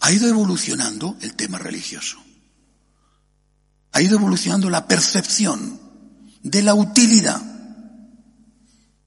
Ha 0.01 0.11
ido 0.11 0.27
evolucionando 0.27 1.15
el 1.21 1.33
tema 1.35 1.59
religioso. 1.59 2.17
Ha 3.93 4.01
ido 4.01 4.17
evolucionando 4.17 4.69
la 4.69 4.85
percepción 4.85 5.79
de 6.43 6.61
la 6.61 6.73
utilidad 6.73 7.41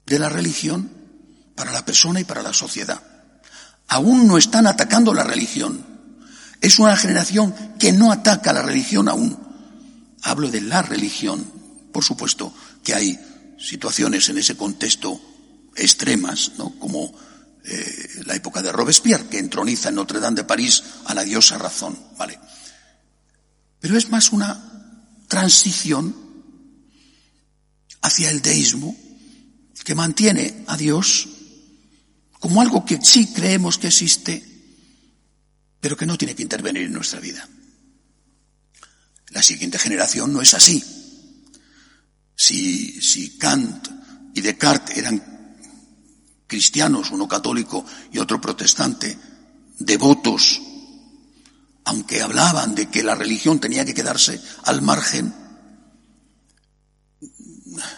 de 0.07 0.17
la 0.17 0.29
religión 0.29 0.89
para 1.55 1.71
la 1.71 1.85
persona 1.85 2.19
y 2.19 2.23
para 2.23 2.41
la 2.41 2.53
sociedad. 2.53 2.99
Aún 3.89 4.25
no 4.25 4.39
están 4.39 4.65
atacando 4.65 5.13
la 5.13 5.23
religión. 5.23 5.85
Es 6.61 6.79
una 6.79 6.97
generación 6.97 7.53
que 7.77 7.91
no 7.91 8.11
ataca 8.11 8.53
la 8.53 8.63
religión 8.63 9.07
aún. 9.07 9.44
Hablo 10.25 10.49
de 10.49 10.61
la 10.61 10.81
religión. 10.81 11.45
Por 11.93 12.03
supuesto 12.03 12.53
que 12.83 12.95
hay 12.95 13.17
situaciones 13.59 14.27
en 14.29 14.39
ese 14.39 14.57
contexto 14.57 15.21
extremas, 15.75 16.53
¿no? 16.57 16.77
Como 16.79 17.13
eh, 17.63 18.23
la 18.25 18.35
época 18.35 18.63
de 18.63 18.71
Robespierre, 18.71 19.27
que 19.27 19.37
entroniza 19.37 19.89
en 19.89 19.95
Notre 19.95 20.19
Dame 20.19 20.37
de 20.37 20.43
París 20.43 20.83
a 21.05 21.13
la 21.13 21.23
diosa 21.23 21.59
razón, 21.59 21.97
¿vale? 22.17 22.39
Pero 23.79 23.97
es 23.97 24.09
más 24.09 24.31
una 24.31 25.21
transición 25.27 26.15
hacia 28.01 28.31
el 28.31 28.41
deísmo 28.41 28.95
que 29.83 29.93
mantiene 29.93 30.63
a 30.65 30.75
Dios 30.75 31.27
como 32.39 32.61
algo 32.61 32.83
que 32.83 32.99
sí 32.99 33.27
creemos 33.27 33.77
que 33.77 33.87
existe, 33.87 34.43
pero 35.79 35.95
que 35.95 36.07
no 36.07 36.17
tiene 36.17 36.33
que 36.33 36.41
intervenir 36.41 36.83
en 36.83 36.93
nuestra 36.93 37.19
vida. 37.19 37.47
La 39.35 39.43
siguiente 39.43 39.77
generación 39.77 40.31
no 40.31 40.41
es 40.41 40.53
así. 40.53 40.81
Si, 42.37 43.01
si 43.01 43.37
Kant 43.37 43.85
y 44.33 44.39
Descartes 44.39 44.97
eran 44.97 45.21
cristianos, 46.47 47.11
uno 47.11 47.27
católico 47.27 47.85
y 48.13 48.19
otro 48.19 48.39
protestante, 48.39 49.17
devotos, 49.77 50.61
aunque 51.83 52.21
hablaban 52.21 52.75
de 52.75 52.87
que 52.89 53.03
la 53.03 53.13
religión 53.13 53.59
tenía 53.59 53.83
que 53.83 53.93
quedarse 53.93 54.41
al 54.63 54.81
margen, 54.81 55.35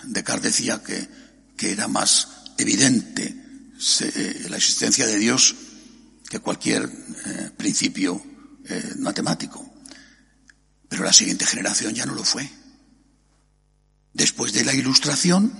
Descartes 0.06 0.58
decía 0.58 0.82
que, 0.82 1.08
que 1.56 1.72
era 1.72 1.88
más 1.88 2.30
evidente 2.58 3.36
la 4.50 4.58
existencia 4.58 5.06
de 5.06 5.20
Dios 5.20 5.54
que 6.28 6.40
cualquier 6.40 6.90
eh, 7.26 7.52
principio 7.56 8.20
eh, 8.68 8.96
matemático. 8.98 9.67
Pero 10.90 11.04
la 11.04 11.14
siguiente 11.14 11.46
generación 11.46 11.94
ya 11.94 12.06
no 12.06 12.16
lo 12.16 12.24
fue. 12.24 12.50
Después 14.14 14.54
de 14.54 14.66
la 14.66 14.74
ilustración, 14.74 15.54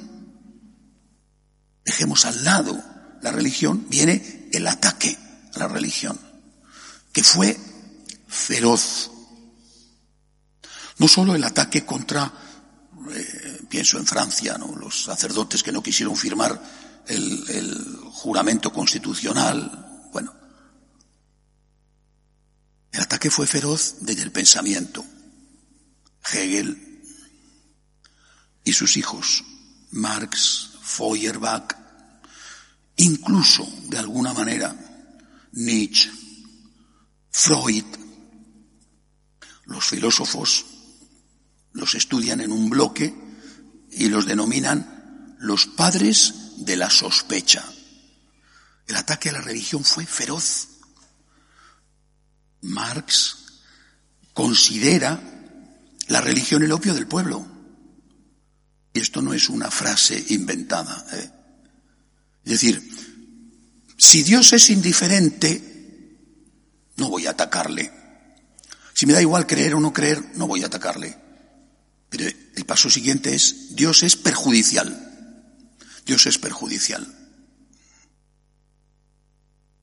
dejemos 1.86 2.26
al 2.26 2.44
lado 2.44 2.84
la 3.22 3.32
religión, 3.32 3.86
viene 3.90 4.50
el 4.52 4.68
ataque 4.68 5.18
a 5.54 5.60
la 5.60 5.68
religión, 5.68 6.20
que 7.12 7.24
fue 7.24 7.58
feroz. 8.28 9.12
No 10.98 11.08
solo 11.08 11.36
el 11.36 11.44
ataque 11.44 11.86
contra, 11.86 12.34
eh, 13.12 13.62
pienso 13.70 13.98
en 13.98 14.08
Francia, 14.08 14.58
los 14.58 15.04
sacerdotes 15.04 15.62
que 15.62 15.72
no 15.72 15.84
quisieron 15.84 16.16
firmar 16.16 16.60
el 17.08 18.00
juramento 18.12 18.74
constitucional, 18.74 20.10
bueno. 20.12 20.34
El 22.92 23.02
ataque 23.02 23.30
fue 23.30 23.46
feroz 23.46 23.98
desde 24.02 24.24
el 24.24 24.32
pensamiento. 24.32 25.06
Hegel 26.32 27.02
y 28.64 28.74
sus 28.74 28.98
hijos, 28.98 29.44
Marx, 29.92 30.72
Feuerbach, 30.82 31.76
incluso, 32.98 33.68
de 33.84 33.98
alguna 33.98 34.34
manera, 34.34 34.76
Nietzsche, 35.54 36.12
Freud, 37.32 37.86
los 39.66 39.86
filósofos 39.86 40.66
los 41.74 41.94
estudian 41.96 42.42
en 42.42 42.52
un 42.52 42.70
bloque 42.70 43.14
y 43.92 44.10
los 44.10 44.26
denominan 44.26 45.36
los 45.40 45.68
padres 45.68 46.34
de 46.58 46.76
la 46.76 46.90
sospecha. 46.90 47.64
El 48.88 48.96
ataque 48.96 49.30
a 49.30 49.34
la 49.34 49.42
religión 49.42 49.84
fue 49.84 50.06
feroz. 50.06 50.70
Marx 52.62 53.38
considera 54.34 55.37
la 56.08 56.22
religión 56.22 56.64
el 56.64 56.72
opio 56.72 56.94
del 56.94 57.08
pueblo. 57.08 57.46
Y 58.94 59.00
esto 59.00 59.22
no 59.22 59.34
es 59.34 59.50
una 59.50 59.70
frase 59.70 60.24
inventada. 60.30 61.06
¿eh? 61.14 61.30
Es 62.44 62.52
decir, 62.52 62.82
si 63.98 64.24
Dios 64.24 64.54
es 64.54 64.70
indiferente, 64.70 66.18
no 66.96 67.10
voy 67.10 67.28
a 67.28 67.32
atacarle. 67.32 67.92
Si 68.94 69.06
me 69.06 69.14
da 69.14 69.22
igual 69.22 69.46
creer 69.46 69.76
o 69.76 69.80
no 69.80 69.94
creer, 69.94 70.36
no 70.36 70.48
voy 70.48 70.64
a 70.64 70.68
atacarle. 70.68 71.18
Pero 72.10 72.26
el 72.56 72.66
paso 72.66 72.90
siguiente 72.90 73.36
es, 73.36 73.76
Dios 73.76 74.02
es 74.04 74.16
perjudicial. 74.16 75.04
Dios 76.06 76.26
es 76.26 76.38
perjudicial. 76.38 77.06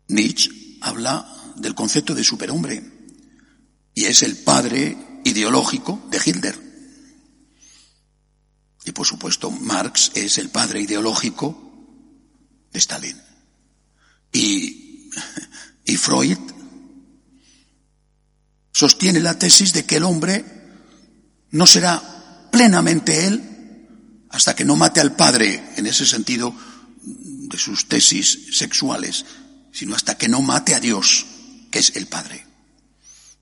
Nietzsche 0.08 0.50
habla 0.80 1.26
del 1.56 1.74
concepto 1.74 2.14
de 2.14 2.24
superhombre 2.24 2.82
y 3.94 4.04
es 4.04 4.22
el 4.22 4.36
padre 4.36 4.96
ideológico 5.24 6.06
de 6.10 6.20
Hitler. 6.24 6.64
Y 8.84 8.92
por 8.92 9.06
supuesto 9.06 9.50
Marx 9.50 10.12
es 10.14 10.38
el 10.38 10.50
padre 10.50 10.82
ideológico 10.82 11.56
de 12.72 12.78
Stalin. 12.78 13.20
Y, 14.32 15.10
y 15.84 15.96
Freud 15.96 16.38
sostiene 18.72 19.20
la 19.20 19.38
tesis 19.38 19.72
de 19.72 19.84
que 19.84 19.96
el 19.96 20.04
hombre 20.04 20.44
no 21.50 21.66
será 21.66 22.48
plenamente 22.50 23.26
él 23.26 23.50
hasta 24.30 24.56
que 24.56 24.64
no 24.64 24.74
mate 24.74 25.00
al 25.00 25.14
padre, 25.14 25.62
en 25.76 25.86
ese 25.86 26.04
sentido 26.04 26.52
de 27.02 27.56
sus 27.56 27.88
tesis 27.88 28.48
sexuales, 28.52 29.24
sino 29.72 29.94
hasta 29.94 30.16
que 30.16 30.28
no 30.28 30.42
mate 30.42 30.74
a 30.74 30.80
Dios, 30.80 31.24
que 31.70 31.78
es 31.78 31.94
el 31.94 32.06
Padre. 32.08 32.44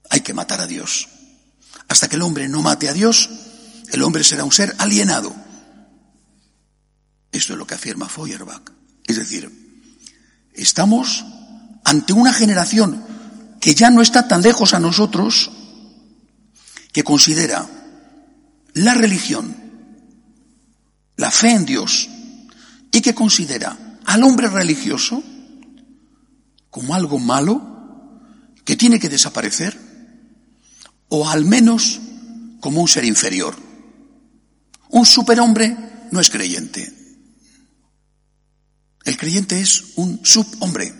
Hay 0.09 0.21
que 0.21 0.33
matar 0.33 0.61
a 0.61 0.67
Dios. 0.67 1.07
Hasta 1.87 2.07
que 2.07 2.15
el 2.15 2.21
hombre 2.21 2.47
no 2.47 2.61
mate 2.61 2.89
a 2.89 2.93
Dios, 2.93 3.29
el 3.91 4.01
hombre 4.03 4.23
será 4.23 4.43
un 4.43 4.51
ser 4.51 4.75
alienado. 4.77 5.33
Esto 7.31 7.53
es 7.53 7.59
lo 7.59 7.67
que 7.67 7.75
afirma 7.75 8.09
Feuerbach. 8.09 8.71
Es 9.05 9.17
decir, 9.17 9.51
estamos 10.53 11.25
ante 11.83 12.13
una 12.13 12.33
generación 12.33 13.03
que 13.59 13.75
ya 13.75 13.89
no 13.89 14.01
está 14.01 14.27
tan 14.27 14.41
lejos 14.41 14.73
a 14.73 14.79
nosotros, 14.79 15.51
que 16.91 17.03
considera 17.03 17.67
la 18.73 18.93
religión 18.93 19.63
la 21.17 21.31
fe 21.31 21.51
en 21.51 21.65
Dios 21.65 22.09
y 22.91 23.01
que 23.01 23.13
considera 23.13 23.77
al 24.05 24.23
hombre 24.23 24.49
religioso 24.49 25.23
como 26.69 26.95
algo 26.95 27.19
malo 27.19 28.19
que 28.65 28.75
tiene 28.75 28.99
que 28.99 29.09
desaparecer 29.09 29.77
o 31.15 31.29
al 31.29 31.45
menos 31.45 31.99
como 32.59 32.81
un 32.81 32.87
ser 32.87 33.05
inferior. 33.05 33.55
Un 34.89 35.05
superhombre 35.05 35.77
no 36.09 36.19
es 36.19 36.31
creyente. 36.31 36.91
El 39.05 39.15
creyente 39.15 39.61
es 39.61 39.93
un 39.97 40.25
subhombre. 40.25 40.91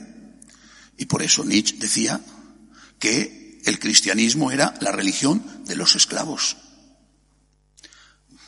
Y 1.00 1.06
por 1.06 1.24
eso 1.24 1.44
Nietzsche 1.44 1.78
decía 1.80 2.22
que 3.00 3.60
el 3.66 3.80
cristianismo 3.80 4.52
era 4.52 4.76
la 4.82 4.92
religión 4.92 5.44
de 5.66 5.76
los 5.76 5.96
esclavos. 5.96 6.58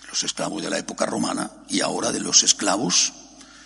Los 0.08 0.24
esclavos 0.24 0.62
de 0.62 0.70
la 0.70 0.78
época 0.78 1.08
romana 1.08 1.52
y 1.68 1.82
ahora 1.82 2.12
de 2.12 2.20
los 2.20 2.44
esclavos 2.44 3.12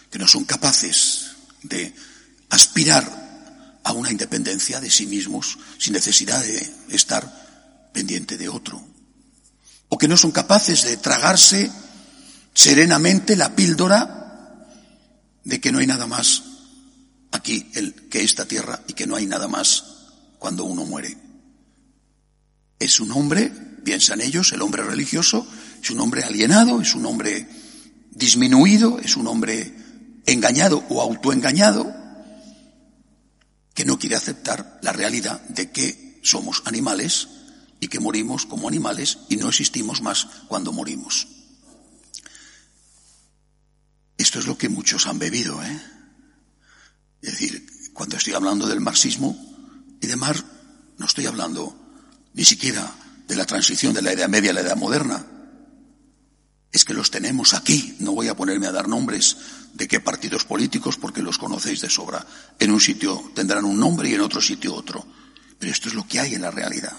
que 0.10 0.20
no 0.20 0.28
son 0.30 0.46
capaces 0.46 1.32
de 1.64 1.94
aspirar 2.50 3.82
a 3.84 3.92
una 3.92 4.10
independencia 4.10 4.80
de 4.80 4.90
sí 4.90 5.06
mismos 5.06 5.58
sin 5.78 5.92
necesidad 5.92 6.42
de 6.42 6.74
estar 6.92 7.39
pendiente 7.94 8.38
de 8.38 8.50
otro. 8.50 8.82
O 9.90 9.98
que 9.98 10.08
no 10.08 10.18
son 10.18 10.32
capaces 10.32 10.84
de 10.84 10.98
tragarse 10.98 11.72
serenamente 12.54 13.36
la 13.36 13.56
píldora 13.56 14.68
de 15.44 15.60
que 15.60 15.72
no 15.72 15.80
hay 15.80 15.88
nada 15.88 16.06
más 16.06 16.44
aquí 17.32 17.70
el, 17.76 17.94
que 18.10 18.24
esta 18.24 18.46
tierra 18.46 18.82
y 18.88 18.94
que 18.94 19.08
no 19.08 19.16
hay 19.16 19.26
nada 19.26 19.48
más 19.48 19.84
cuando 20.38 20.64
uno 20.64 20.86
muere. 20.86 21.18
Es 22.78 23.00
un 23.00 23.12
hombre, 23.12 23.52
piensan 23.84 24.22
ellos, 24.22 24.52
el 24.54 24.62
hombre 24.62 24.84
religioso, 24.84 25.48
es 25.82 25.90
un 25.90 26.00
hombre 26.00 26.24
alienado, 26.24 26.82
es 26.82 26.96
un 26.96 27.06
hombre 27.06 27.48
disminuido, 28.12 29.00
es 29.00 29.18
un 29.18 29.28
hombre 29.28 29.74
engañado 30.26 30.84
o 30.90 31.02
autoengañado, 31.02 31.94
que 33.74 33.86
no 33.86 33.98
quiere 33.98 34.16
aceptar 34.16 34.80
la 34.82 34.92
realidad 34.92 35.42
de 35.48 35.72
que 35.72 36.20
somos 36.22 36.64
animales 36.66 37.30
y 37.80 37.88
que 37.88 38.00
morimos 38.00 38.46
como 38.46 38.68
animales 38.68 39.20
y 39.30 39.38
no 39.38 39.50
existimos 39.50 40.02
más 40.02 40.28
cuando 40.48 40.72
morimos. 40.72 41.28
Esto 44.18 44.40
es 44.40 44.48
lo 44.48 44.58
que 44.58 44.70
muchos 44.70 45.08
han 45.08 45.18
bebido, 45.18 45.64
¿eh? 45.64 45.82
Es 47.22 47.32
decir, 47.32 47.92
cuando 47.94 48.18
estoy 48.18 48.34
hablando 48.34 48.68
del 48.68 48.82
marxismo 48.82 49.38
y 50.02 50.08
demás, 50.08 50.44
no 50.98 51.06
estoy 51.06 51.26
hablando 51.26 51.76
ni 52.34 52.46
siquiera 52.46 52.94
de 53.28 53.36
la 53.36 53.46
transición 53.46 53.94
de 53.94 54.02
la 54.02 54.12
Edad 54.12 54.30
Media 54.30 54.52
a 54.52 54.54
la 54.54 54.62
Edad 54.62 54.76
Moderna. 54.76 55.26
Es 56.72 56.86
que 56.86 56.94
los 56.94 57.12
tenemos 57.12 57.54
aquí. 57.54 57.96
No 58.00 58.12
voy 58.12 58.28
a 58.28 58.36
ponerme 58.36 58.68
a 58.68 58.72
dar 58.72 58.88
nombres 58.88 59.38
de 59.74 59.88
qué 59.88 60.00
partidos 60.00 60.46
políticos 60.46 60.98
porque 60.98 61.22
los 61.22 61.38
conocéis 61.38 61.82
de 61.82 61.90
sobra. 61.90 62.26
En 62.60 62.72
un 62.72 62.80
sitio 62.80 63.32
tendrán 63.34 63.66
un 63.66 63.80
nombre 63.80 64.10
y 64.10 64.14
en 64.14 64.22
otro 64.22 64.42
sitio 64.42 64.76
otro. 64.76 65.06
Pero 65.58 65.72
esto 65.72 65.90
es 65.90 65.96
lo 65.96 66.08
que 66.08 66.20
hay 66.20 66.36
en 66.36 66.42
la 66.42 66.52
realidad. 66.52 66.94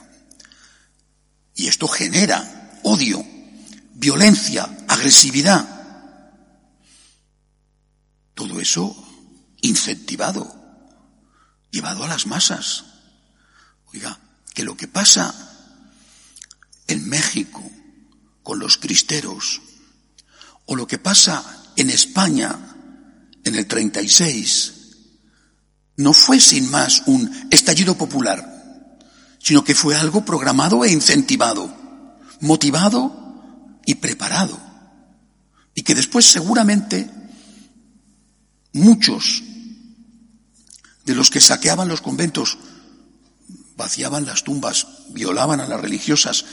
Y 1.55 1.67
esto 1.67 1.89
genera 1.89 2.81
odio, 2.83 3.25
violencia, 3.95 4.69
agresividad. 4.89 5.69
Todo 8.35 8.61
eso 8.61 8.97
incentivado, 9.61 10.55
llevado 11.71 12.05
a 12.05 12.09
las 12.09 12.27
masas. 12.27 12.85
Oiga, 13.93 14.19
que 14.55 14.65
lo 14.65 14.77
que 14.77 14.89
pasa 14.89 15.35
en 16.87 17.09
México 17.09 17.63
con 18.43 18.59
los 18.59 18.79
cristeros, 18.79 19.61
o 20.67 20.77
lo 20.77 20.87
que 20.87 20.99
pasa 20.99 21.45
en 21.77 21.91
España 21.91 22.57
en 23.45 23.55
el 23.55 23.67
36, 23.67 24.75
no 25.97 26.13
fue 26.13 26.41
sin 26.41 26.71
más 26.71 27.03
un 27.07 27.49
estallido 27.51 27.97
popular, 27.97 28.60
sino 29.40 29.64
que 29.64 29.74
fue 29.74 29.96
algo 29.96 30.24
programado 30.24 30.85
e 30.85 30.92
incentivado, 30.92 31.74
motivado 32.40 33.81
y 33.87 33.96
preparado, 33.96 34.61
y 35.74 35.83
que 35.83 35.94
después 35.94 36.26
seguramente 36.26 37.11
muchos 38.72 39.42
de 41.05 41.14
los 41.14 41.31
que 41.31 41.40
saqueaban 41.40 41.88
los 41.88 42.03
conventos, 42.03 42.59
vaciaban 43.76 44.26
las 44.26 44.44
tumbas, 44.44 44.87
violaban 45.09 45.61
a 45.61 45.66
las 45.66 45.81
religiosas, 45.81 46.44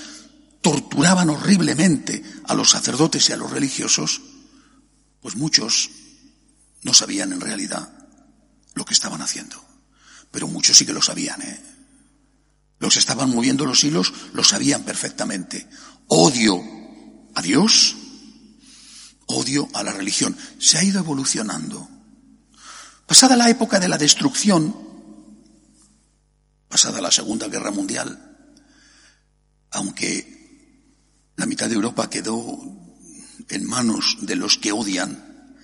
torturaban 0.61 1.29
horriblemente 1.29 2.23
a 2.45 2.55
los 2.55 2.71
sacerdotes 2.71 3.29
y 3.29 3.33
a 3.33 3.37
los 3.37 3.51
religiosos, 3.51 4.21
pues 5.21 5.35
muchos 5.35 5.89
no 6.83 6.93
sabían 6.93 7.33
en 7.33 7.41
realidad 7.41 7.91
lo 8.75 8.85
que 8.85 8.93
estaban 8.93 9.21
haciendo. 9.21 9.61
Pero 10.31 10.47
muchos 10.47 10.77
sí 10.77 10.85
que 10.85 10.93
lo 10.93 11.01
sabían, 11.01 11.41
¿eh? 11.41 11.76
Los 12.79 12.97
estaban 12.97 13.29
moviendo 13.29 13.65
los 13.65 13.83
hilos, 13.83 14.13
lo 14.33 14.43
sabían 14.43 14.83
perfectamente. 14.83 15.67
Odio 16.07 16.61
a 17.33 17.41
Dios, 17.41 17.95
odio 19.25 19.67
a 19.73 19.83
la 19.83 19.91
religión. 19.91 20.37
Se 20.59 20.77
ha 20.77 20.83
ido 20.83 20.99
evolucionando. 20.99 21.89
Pasada 23.05 23.35
la 23.35 23.49
época 23.49 23.79
de 23.79 23.87
la 23.87 23.97
destrucción, 23.97 24.75
pasada 26.67 27.01
la 27.01 27.11
Segunda 27.11 27.47
Guerra 27.47 27.71
Mundial, 27.71 28.37
aunque 29.71 30.37
la 31.35 31.45
mitad 31.45 31.69
de 31.69 31.75
Europa 31.75 32.09
quedó 32.09 32.59
en 33.49 33.65
manos 33.65 34.17
de 34.21 34.35
los 34.35 34.57
que 34.57 34.71
odian, 34.71 35.55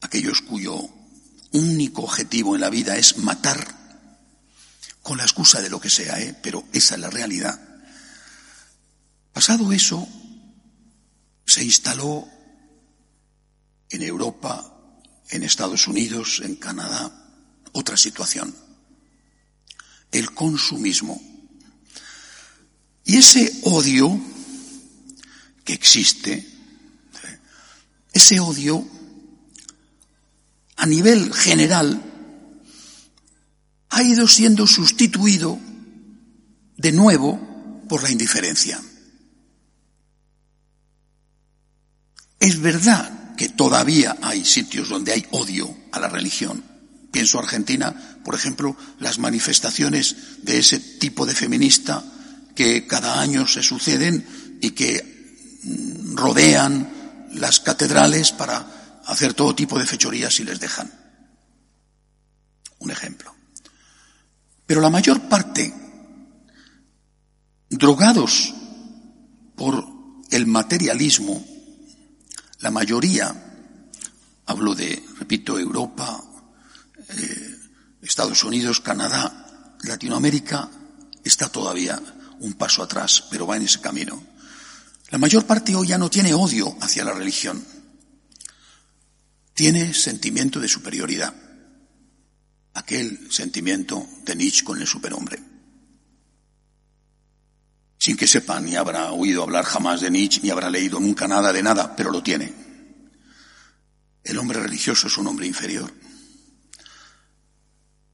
aquellos 0.00 0.40
cuyo 0.40 0.88
único 1.52 2.02
objetivo 2.02 2.54
en 2.54 2.62
la 2.62 2.70
vida 2.70 2.96
es 2.96 3.18
matar, 3.18 3.81
con 5.02 5.18
la 5.18 5.24
excusa 5.24 5.60
de 5.60 5.70
lo 5.70 5.80
que 5.80 5.90
sea, 5.90 6.20
¿eh? 6.20 6.36
pero 6.42 6.64
esa 6.72 6.94
es 6.94 7.00
la 7.00 7.10
realidad. 7.10 7.60
Pasado 9.32 9.72
eso, 9.72 10.06
se 11.44 11.64
instaló 11.64 12.28
en 13.90 14.02
Europa 14.02 14.68
en 15.30 15.42
Estados 15.42 15.88
Unidos, 15.88 16.42
en 16.44 16.56
Canadá, 16.56 17.10
otra 17.72 17.96
situación. 17.96 18.54
El 20.10 20.32
consumismo. 20.32 21.20
Y 23.04 23.16
ese 23.16 23.60
odio 23.62 24.20
que 25.64 25.72
existe, 25.72 26.46
ese 28.12 28.40
odio 28.40 28.86
a 30.76 30.86
nivel 30.86 31.32
general 31.32 32.11
ha 33.92 34.02
ido 34.02 34.26
siendo 34.26 34.66
sustituido 34.66 35.60
de 36.78 36.92
nuevo 36.92 37.84
por 37.88 38.02
la 38.02 38.10
indiferencia. 38.10 38.80
Es 42.40 42.58
verdad 42.58 43.36
que 43.36 43.50
todavía 43.50 44.16
hay 44.22 44.46
sitios 44.46 44.88
donde 44.88 45.12
hay 45.12 45.26
odio 45.32 45.76
a 45.92 46.00
la 46.00 46.08
religión. 46.08 46.64
Pienso 47.10 47.38
Argentina, 47.38 48.18
por 48.24 48.34
ejemplo, 48.34 48.74
las 48.98 49.18
manifestaciones 49.18 50.16
de 50.42 50.58
ese 50.58 50.80
tipo 50.80 51.26
de 51.26 51.34
feminista 51.34 52.02
que 52.54 52.86
cada 52.86 53.20
año 53.20 53.46
se 53.46 53.62
suceden 53.62 54.58
y 54.62 54.70
que 54.70 55.60
mm, 55.64 56.16
rodean 56.16 57.28
las 57.34 57.60
catedrales 57.60 58.32
para 58.32 59.02
hacer 59.04 59.34
todo 59.34 59.54
tipo 59.54 59.78
de 59.78 59.86
fechorías 59.86 60.40
y 60.40 60.44
les 60.44 60.58
dejan. 60.58 60.90
Un 62.78 62.90
ejemplo. 62.90 63.41
Pero 64.66 64.80
la 64.80 64.90
mayor 64.90 65.28
parte, 65.28 65.72
drogados 67.68 68.54
por 69.56 69.84
el 70.30 70.46
materialismo 70.46 71.44
la 72.62 72.70
mayoría, 72.70 73.34
hablo 74.46 74.74
de, 74.74 75.04
repito, 75.18 75.58
Europa, 75.58 76.22
eh, 77.08 77.56
Estados 78.02 78.44
Unidos, 78.44 78.80
Canadá, 78.80 79.76
Latinoamérica, 79.82 80.70
está 81.24 81.48
todavía 81.48 82.00
un 82.38 82.54
paso 82.54 82.84
atrás, 82.84 83.24
pero 83.30 83.48
va 83.48 83.56
en 83.56 83.64
ese 83.64 83.80
camino. 83.80 84.22
La 85.10 85.18
mayor 85.18 85.44
parte 85.44 85.74
hoy 85.74 85.88
ya 85.88 85.98
no 85.98 86.08
tiene 86.08 86.34
odio 86.34 86.76
hacia 86.80 87.04
la 87.04 87.12
religión. 87.12 87.64
Tiene 89.54 89.92
sentimiento 89.92 90.60
de 90.60 90.68
superioridad. 90.68 91.34
Aquel 92.74 93.30
sentimiento 93.30 94.06
de 94.24 94.36
Nietzsche 94.36 94.64
con 94.64 94.80
el 94.80 94.86
superhombre 94.86 95.52
sin 98.02 98.16
que 98.16 98.26
sepa, 98.26 98.60
ni 98.60 98.74
habrá 98.74 99.12
oído 99.12 99.44
hablar 99.44 99.64
jamás 99.64 100.00
de 100.00 100.10
Nietzsche, 100.10 100.40
ni 100.42 100.50
habrá 100.50 100.68
leído 100.68 100.98
nunca 100.98 101.28
nada 101.28 101.52
de 101.52 101.62
nada, 101.62 101.94
pero 101.94 102.10
lo 102.10 102.20
tiene. 102.20 102.52
El 104.24 104.38
hombre 104.38 104.58
religioso 104.58 105.06
es 105.06 105.16
un 105.18 105.28
hombre 105.28 105.46
inferior. 105.46 105.88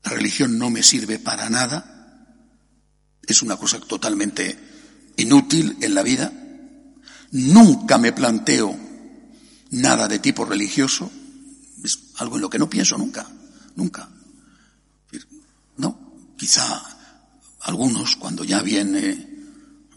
La 0.05 0.11
religión 0.11 0.59
no 0.59 0.69
me 0.69 0.83
sirve 0.83 1.19
para 1.19 1.49
nada. 1.49 2.27
Es 3.27 3.41
una 3.41 3.57
cosa 3.57 3.81
totalmente 3.81 4.59
inútil 5.17 5.79
en 5.81 5.95
la 5.95 6.03
vida. 6.03 6.31
Nunca 7.31 7.97
me 7.97 8.13
planteo 8.13 8.79
nada 9.71 10.07
de 10.07 10.19
tipo 10.19 10.45
religioso, 10.45 11.11
es 11.83 11.99
algo 12.17 12.37
en 12.37 12.43
lo 12.43 12.51
que 12.51 12.59
no 12.59 12.69
pienso 12.69 12.99
nunca, 12.99 13.27
nunca. 13.75 14.07
Quizá 16.39 16.81
algunos, 17.63 18.17
cuando 18.17 18.45
ya 18.45 18.63
viene 18.63 19.29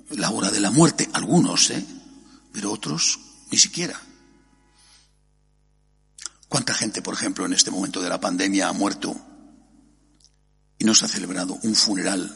la 0.10 0.32
hora 0.32 0.50
de 0.50 0.60
la 0.60 0.72
muerte, 0.72 1.08
algunos, 1.14 1.70
¿eh? 1.70 1.86
Pero 2.52 2.72
otros 2.72 3.20
ni 3.52 3.58
siquiera. 3.58 4.02
¿Cuánta 6.48 6.74
gente, 6.74 7.02
por 7.02 7.14
ejemplo, 7.14 7.46
en 7.46 7.54
este 7.54 7.72
momento 7.72 8.02
de 8.02 8.10
la 8.10 8.20
pandemia 8.20 8.68
ha 8.68 8.74
muerto 8.74 9.16
y 10.80 10.84
no 10.84 10.96
se 10.96 11.06
ha 11.06 11.08
celebrado 11.08 11.60
un 11.62 11.76
funeral 11.76 12.36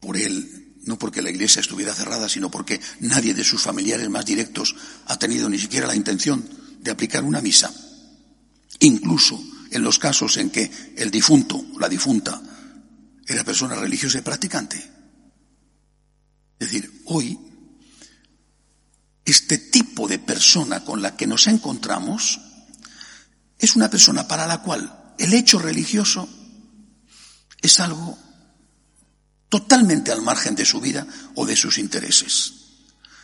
por 0.00 0.16
él, 0.16 0.74
no 0.84 0.98
porque 0.98 1.22
la 1.22 1.30
iglesia 1.30 1.60
estuviera 1.60 1.94
cerrada, 1.94 2.28
sino 2.28 2.50
porque 2.50 2.80
nadie 3.00 3.34
de 3.34 3.44
sus 3.44 3.62
familiares 3.62 4.08
más 4.08 4.24
directos 4.24 4.74
ha 5.06 5.18
tenido 5.18 5.48
ni 5.50 5.58
siquiera 5.58 5.86
la 5.86 5.94
intención 5.94 6.48
de 6.80 6.90
aplicar 6.90 7.22
una 7.24 7.42
misa? 7.42 7.72
Incluso 8.80 9.40
en 9.70 9.82
los 9.82 9.98
casos 9.98 10.38
en 10.38 10.50
que 10.50 10.70
el 10.96 11.10
difunto, 11.10 11.62
la 11.78 11.88
difunta, 11.88 12.42
era 13.26 13.44
persona 13.44 13.74
religiosa 13.74 14.18
y 14.18 14.22
practicante. 14.22 14.76
Es 16.58 16.70
decir, 16.70 17.02
hoy, 17.06 17.38
este 19.24 19.58
tipo 19.58 20.06
de 20.08 20.18
persona 20.18 20.84
con 20.84 21.00
la 21.00 21.16
que 21.16 21.26
nos 21.26 21.46
encontramos 21.46 22.40
es 23.58 23.76
una 23.76 23.88
persona 23.90 24.26
para 24.26 24.46
la 24.46 24.62
cual 24.62 25.14
el 25.18 25.34
hecho 25.34 25.58
religioso 25.58 26.28
es 27.62 27.80
algo 27.80 28.18
totalmente 29.48 30.12
al 30.12 30.22
margen 30.22 30.54
de 30.54 30.64
su 30.64 30.80
vida 30.80 31.06
o 31.34 31.46
de 31.46 31.56
sus 31.56 31.78
intereses. 31.78 32.54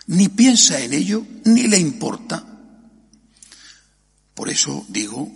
Ni 0.06 0.28
piensa 0.28 0.80
en 0.80 0.92
ello, 0.92 1.26
ni 1.44 1.66
le 1.66 1.78
importa. 1.78 2.44
Por 4.34 4.48
eso 4.50 4.84
digo, 4.88 5.32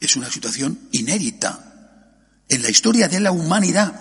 es 0.00 0.16
una 0.16 0.30
situación 0.30 0.88
inédita 0.92 1.71
en 2.52 2.60
la 2.60 2.68
historia 2.68 3.08
de 3.08 3.18
la 3.18 3.32
humanidad, 3.32 3.94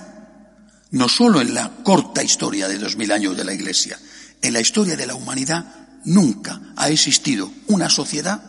no 0.92 1.08
solo 1.08 1.40
en 1.40 1.54
la 1.54 1.72
corta 1.84 2.22
historia 2.22 2.68
de 2.68 2.78
dos 2.78 2.98
mil 2.98 3.10
años 3.14 3.38
de 3.38 3.46
la 3.46 3.54
Iglesia, 3.54 3.98
en 4.42 4.52
la 4.52 4.60
historia 4.60 4.98
de 4.98 5.08
la 5.08 5.16
humanidad 5.16 5.64
nunca 6.04 6.60
ha 6.76 6.90
existido 6.90 7.50
una 7.68 7.90
sociedad 7.90 8.42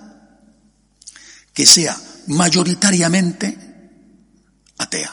que 1.55 1.67
sea 1.67 1.97
mayoritariamente 2.27 3.57
atea, 4.79 5.13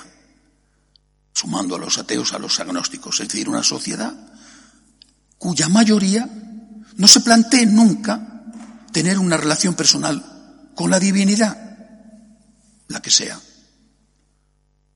sumando 1.34 1.76
a 1.76 1.80
los 1.80 2.00
ateos 2.00 2.34
a 2.34 2.40
los 2.40 2.60
agnósticos, 2.60 3.20
es 3.20 3.28
decir, 3.28 3.48
una 3.48 3.62
sociedad 3.62 4.12
cuya 5.38 5.70
mayoría 5.70 6.28
no 6.96 7.08
se 7.08 7.22
plantee 7.22 7.68
nunca 7.68 8.44
tener 8.92 9.20
una 9.20 9.38
relación 9.38 9.76
personal 9.76 10.72
con 10.74 10.90
la 10.90 11.00
divinidad, 11.00 11.78
la 12.88 13.04
que 13.04 13.12
sea. 13.12 13.40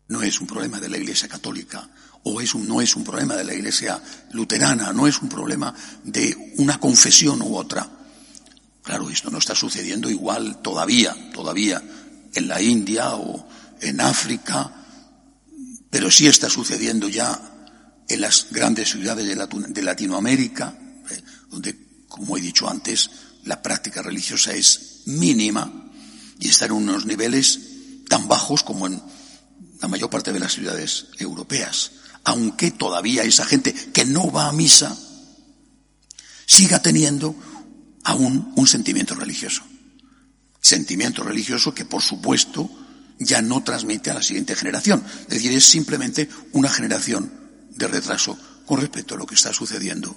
No 0.07 0.21
es 0.21 0.39
un 0.41 0.47
problema 0.47 0.79
de 0.79 0.89
la 0.89 0.97
Iglesia 0.97 1.27
católica 1.27 1.89
o 2.23 2.39
es 2.39 2.53
un, 2.55 2.67
no 2.67 2.81
es 2.81 2.95
un 2.95 3.03
problema 3.03 3.35
de 3.35 3.43
la 3.43 3.53
Iglesia 3.53 4.01
luterana, 4.31 4.93
no 4.93 5.07
es 5.07 5.21
un 5.21 5.29
problema 5.29 5.73
de 6.03 6.53
una 6.57 6.79
confesión 6.79 7.41
u 7.41 7.55
otra. 7.55 7.89
Claro, 8.81 9.09
esto 9.09 9.29
no 9.29 9.37
está 9.37 9.55
sucediendo 9.55 10.09
igual 10.09 10.61
todavía, 10.61 11.15
todavía 11.33 11.81
en 12.33 12.47
la 12.47 12.61
India 12.61 13.15
o 13.15 13.47
en 13.79 14.01
África, 14.01 14.71
pero 15.89 16.09
sí 16.09 16.27
está 16.27 16.49
sucediendo 16.49 17.07
ya 17.07 17.39
en 18.07 18.21
las 18.21 18.47
grandes 18.51 18.89
ciudades 18.89 19.25
de 19.27 19.81
Latinoamérica, 19.81 20.77
eh, 21.09 21.21
donde, 21.49 22.03
como 22.07 22.37
he 22.37 22.41
dicho 22.41 22.69
antes, 22.69 23.09
la 23.45 23.61
práctica 23.61 24.01
religiosa 24.01 24.53
es 24.53 25.01
mínima 25.05 25.91
y 26.39 26.49
está 26.49 26.65
en 26.65 26.73
unos 26.73 27.05
niveles 27.05 27.59
tan 28.07 28.27
bajos 28.27 28.63
como 28.63 28.87
en 28.87 29.01
la 29.83 29.89
mayor 29.89 30.09
parte 30.09 30.31
de 30.31 30.39
las 30.39 30.53
ciudades 30.53 31.07
europeas, 31.19 31.91
aunque 32.23 32.71
todavía 32.71 33.23
esa 33.23 33.43
gente 33.43 33.73
que 33.73 34.05
no 34.05 34.31
va 34.31 34.47
a 34.47 34.53
misa 34.53 34.97
siga 36.45 36.81
teniendo 36.81 37.35
aún 38.05 38.53
un 38.55 38.65
sentimiento 38.65 39.13
religioso. 39.13 39.61
Sentimiento 40.61 41.21
religioso 41.21 41.75
que, 41.75 41.83
por 41.83 42.01
supuesto, 42.01 42.69
ya 43.19 43.41
no 43.41 43.61
transmite 43.61 44.09
a 44.09 44.13
la 44.13 44.23
siguiente 44.23 44.55
generación. 44.55 45.03
Es 45.23 45.27
decir, 45.27 45.51
es 45.51 45.65
simplemente 45.65 46.29
una 46.53 46.69
generación 46.69 47.29
de 47.71 47.87
retraso 47.89 48.39
con 48.65 48.79
respecto 48.79 49.15
a 49.15 49.17
lo 49.17 49.25
que 49.25 49.35
está 49.35 49.53
sucediendo 49.53 50.15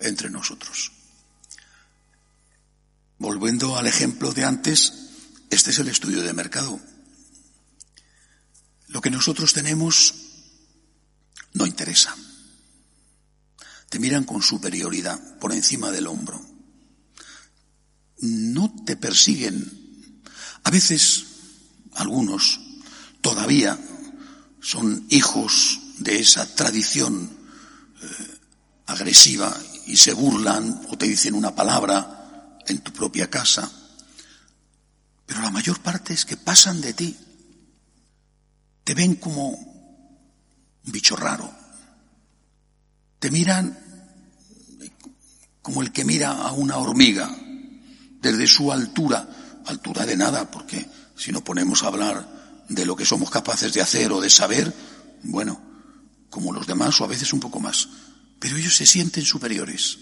entre 0.00 0.30
nosotros. 0.30 0.90
Volviendo 3.18 3.76
al 3.76 3.86
ejemplo 3.86 4.32
de 4.32 4.44
antes, 4.46 4.94
este 5.50 5.70
es 5.70 5.78
el 5.80 5.88
estudio 5.88 6.22
de 6.22 6.32
mercado. 6.32 6.80
Lo 8.92 9.00
que 9.00 9.10
nosotros 9.10 9.52
tenemos 9.52 10.14
no 11.54 11.66
interesa. 11.66 12.14
Te 13.88 13.98
miran 13.98 14.24
con 14.24 14.40
superioridad 14.40 15.38
por 15.38 15.52
encima 15.52 15.90
del 15.90 16.06
hombro 16.06 16.52
no 18.22 18.72
te 18.86 18.96
persiguen. 18.96 20.22
A 20.64 20.70
veces, 20.70 21.24
algunos 21.94 22.60
todavía 23.20 23.78
son 24.60 25.06
hijos 25.10 25.80
de 25.98 26.20
esa 26.20 26.46
tradición 26.54 27.30
eh, 28.00 28.38
agresiva 28.86 29.54
y 29.86 29.96
se 29.96 30.12
burlan 30.12 30.82
o 30.88 30.96
te 30.96 31.06
dicen 31.06 31.34
una 31.34 31.54
palabra 31.54 32.58
en 32.66 32.78
tu 32.78 32.92
propia 32.92 33.28
casa. 33.28 33.70
Pero 35.26 35.42
la 35.42 35.50
mayor 35.50 35.80
parte 35.80 36.14
es 36.14 36.24
que 36.24 36.36
pasan 36.36 36.80
de 36.80 36.94
ti. 36.94 37.16
Te 38.84 38.94
ven 38.94 39.16
como 39.16 39.48
un 39.50 40.92
bicho 40.92 41.16
raro. 41.16 41.52
Te 43.18 43.30
miran 43.30 43.78
como 45.62 45.82
el 45.82 45.92
que 45.92 46.04
mira 46.04 46.32
a 46.32 46.52
una 46.52 46.76
hormiga 46.78 47.30
desde 48.20 48.46
su 48.46 48.72
altura, 48.72 49.62
altura 49.66 50.04
de 50.04 50.16
nada, 50.16 50.50
porque 50.50 50.84
si 51.16 51.30
nos 51.30 51.42
ponemos 51.42 51.82
a 51.82 51.86
hablar 51.86 52.64
de 52.68 52.84
lo 52.84 52.96
que 52.96 53.04
somos 53.04 53.30
capaces 53.30 53.72
de 53.72 53.80
hacer 53.80 54.10
o 54.12 54.20
de 54.20 54.30
saber, 54.30 54.74
bueno, 55.22 55.60
como 56.30 56.52
los 56.52 56.66
demás 56.66 57.00
o 57.00 57.04
a 57.04 57.08
veces 57.08 57.32
un 57.32 57.40
poco 57.40 57.60
más, 57.60 57.88
pero 58.40 58.56
ellos 58.56 58.74
se 58.74 58.86
sienten 58.86 59.24
superiores, 59.24 59.98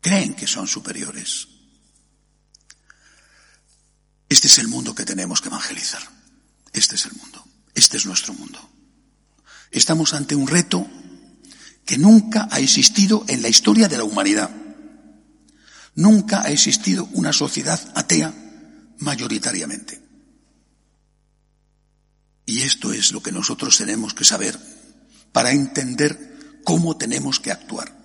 creen 0.00 0.34
que 0.34 0.46
son 0.46 0.66
superiores. 0.66 1.46
Este 4.28 4.48
es 4.48 4.58
el 4.58 4.68
mundo 4.68 4.94
que 4.94 5.04
tenemos 5.04 5.40
que 5.40 5.48
evangelizar. 5.48 6.02
Este 6.72 6.96
es 6.96 7.06
el 7.06 7.12
mundo. 7.12 7.27
Este 7.78 7.96
es 7.96 8.06
nuestro 8.06 8.34
mundo. 8.34 8.58
Estamos 9.70 10.12
ante 10.12 10.34
un 10.34 10.48
reto 10.48 10.84
que 11.86 11.96
nunca 11.96 12.48
ha 12.50 12.58
existido 12.58 13.24
en 13.28 13.40
la 13.40 13.48
historia 13.48 13.86
de 13.86 13.96
la 13.96 14.02
humanidad. 14.02 14.50
Nunca 15.94 16.42
ha 16.42 16.50
existido 16.50 17.08
una 17.12 17.32
sociedad 17.32 17.80
atea 17.94 18.34
mayoritariamente. 18.98 20.02
Y 22.46 22.62
esto 22.62 22.92
es 22.92 23.12
lo 23.12 23.22
que 23.22 23.30
nosotros 23.30 23.76
tenemos 23.76 24.12
que 24.12 24.24
saber 24.24 24.58
para 25.30 25.52
entender 25.52 26.60
cómo 26.64 26.96
tenemos 26.96 27.38
que 27.38 27.52
actuar. 27.52 27.96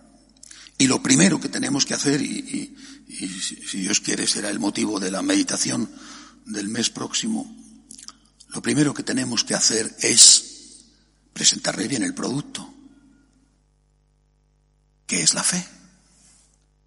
Y 0.78 0.86
lo 0.86 1.02
primero 1.02 1.42
que 1.42 1.50
tenemos 1.50 1.88
que 1.88 1.96
hacer, 1.96 2.22
y, 2.22 2.76
si 3.08 3.80
Dios 3.80 4.02
quiere 4.02 4.28
será 4.28 4.52
el 4.52 4.60
motivo 4.60 5.00
de 5.00 5.10
la 5.10 5.24
meditación 5.24 5.90
del 6.46 6.70
mes 6.70 6.92
próximo, 6.92 7.63
lo 8.54 8.62
primero 8.62 8.94
que 8.94 9.04
tenemos 9.04 9.44
que 9.44 9.56
hacer 9.56 9.96
es 10.00 10.86
presentarle 11.34 11.88
bien 11.88 12.04
el 12.04 12.14
producto. 12.14 12.72
¿Qué 15.08 15.24
es 15.24 15.34
la 15.34 15.44
fe? 15.44 15.66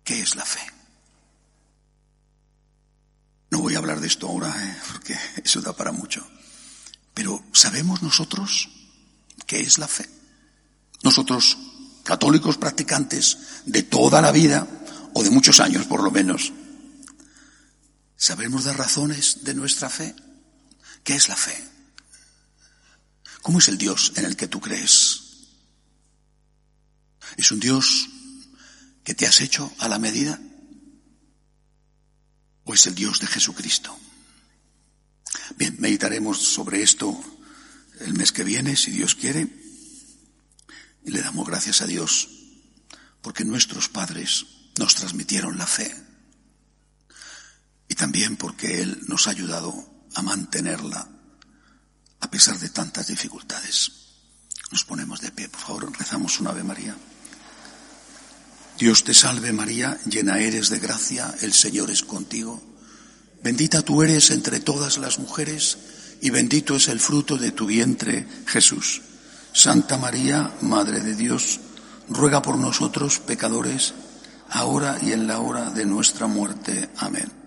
¿Qué 0.05 0.21
es 0.21 0.37
la 0.37 0.45
fe? 0.45 0.61
No 3.51 3.61
voy 3.61 3.75
a 3.75 3.79
hablar 3.79 4.01
de 4.01 4.07
esto 4.07 4.29
ahora, 4.29 4.55
¿eh? 4.64 4.77
porque 4.93 5.19
eso 5.45 5.61
da 5.61 5.73
para 5.73 5.91
mucho. 5.91 6.27
Pero 7.12 7.43
¿sabemos 7.53 8.03
nosotros 8.03 8.69
qué 9.47 9.61
es 9.61 9.79
la 9.79 9.89
fe? 9.89 10.09
Nosotros, 11.03 11.59
católicos 12.05 12.59
practicantes 12.59 13.39
de 13.64 13.83
toda 13.83 14.23
la 14.23 14.31
vida, 14.31 14.69
o 15.14 15.23
de 15.23 15.31
muchos 15.31 15.61
años 15.61 15.87
por 15.87 16.03
lo 16.03 16.11
menos, 16.11 16.53
¿sabemos 18.17 18.67
las 18.67 18.77
razones 18.77 19.45
de 19.45 19.55
nuestra 19.55 19.89
fe? 19.89 20.14
¿Qué 21.07 21.15
es 21.15 21.29
la 21.29 21.37
fe? 21.37 21.57
¿Cómo 23.41 23.61
es 23.61 23.69
el 23.69 23.79
Dios 23.79 24.13
en 24.17 24.25
el 24.25 24.35
que 24.35 24.49
tú 24.49 24.61
crees? 24.61 25.21
¿Es 27.37 27.53
un 27.53 27.61
Dios 27.61 28.09
que 29.05 29.15
te 29.15 29.25
has 29.25 29.41
hecho 29.41 29.73
a 29.79 29.89
la 29.89 30.01
medida? 30.01 30.41
o 32.69 32.75
es 32.75 32.85
el 32.89 32.97
Dios 32.97 33.21
de 33.21 33.29
Jesucristo? 33.29 33.97
Bien, 35.55 35.77
meditaremos 35.79 36.43
sobre 36.43 36.83
esto 36.83 37.17
el 38.01 38.15
mes 38.15 38.33
que 38.33 38.43
viene, 38.43 38.75
si 38.75 38.91
Dios 38.91 39.15
quiere, 39.15 39.47
y 41.05 41.13
le 41.13 41.23
damos 41.23 41.47
gracias 41.47 41.83
a 41.83 41.87
Dios 41.87 42.29
porque 43.23 43.45
nuestros 43.45 43.89
padres 43.89 44.45
nos 44.77 44.97
transmitieron 44.97 45.57
la 45.57 45.69
fe. 45.69 45.95
también 47.97 48.37
porque 48.37 48.83
Él 48.83 49.05
nos 49.07 49.29
ha 49.29 49.31
ayudado 49.31 49.95
a 50.17 50.23
mantenerla 50.23 51.07
a 52.21 52.31
pesar 52.31 52.59
de 52.59 52.71
tantas 52.71 53.07
dificultades. 53.07 53.93
Nos 54.73 54.85
ponemos 54.85 55.21
de 55.21 55.31
pie, 55.31 55.49
por 55.49 55.61
favor, 55.61 55.93
rezamos 55.99 56.41
una 56.41 56.51
Ave 56.51 56.64
María. 56.64 56.97
Dios 58.79 59.05
te 59.05 59.14
salve 59.14 59.53
María, 59.53 59.99
llena 60.07 60.39
eres 60.39 60.71
de 60.71 60.79
gracia, 60.79 61.35
el 61.43 61.53
Señor 61.53 61.91
es 61.91 62.03
contigo. 62.03 62.62
Bendita 63.43 63.83
tú 63.83 64.03
eres 64.03 64.31
entre 64.31 64.61
todas 64.61 64.99
las 64.99 65.19
mujeres 65.19 65.79
y 66.21 66.31
bendito 66.31 66.77
es 66.77 66.89
el 66.89 66.99
fruto 66.99 67.37
de 67.37 67.53
tu 67.53 67.67
vientre, 67.67 68.27
Jesús. 68.47 69.03
Santa 69.53 69.99
María, 69.99 70.53
Madre 70.62 71.01
de 71.01 71.14
Dios, 71.14 71.61
ruega 72.09 72.43
por 72.43 72.59
nosotros 72.59 73.21
pecadores, 73.21 73.95
ahora 74.49 74.99
y 75.03 75.12
en 75.12 75.27
la 75.27 75.41
hora 75.41 75.71
de 75.71 75.87
nuestra 75.87 76.27
muerte. 76.27 76.91
Amén. 76.97 77.45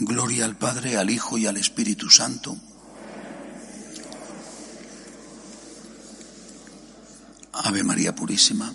Gloria 0.00 0.46
al 0.46 0.56
Padre, 0.56 0.96
al 0.96 1.10
Hijo 1.10 1.36
y 1.38 1.46
al 1.46 1.56
Espíritu 1.56 2.08
Santo. 2.08 2.56
Ave 7.52 7.82
María 7.84 8.14
Purísima. 8.14 8.74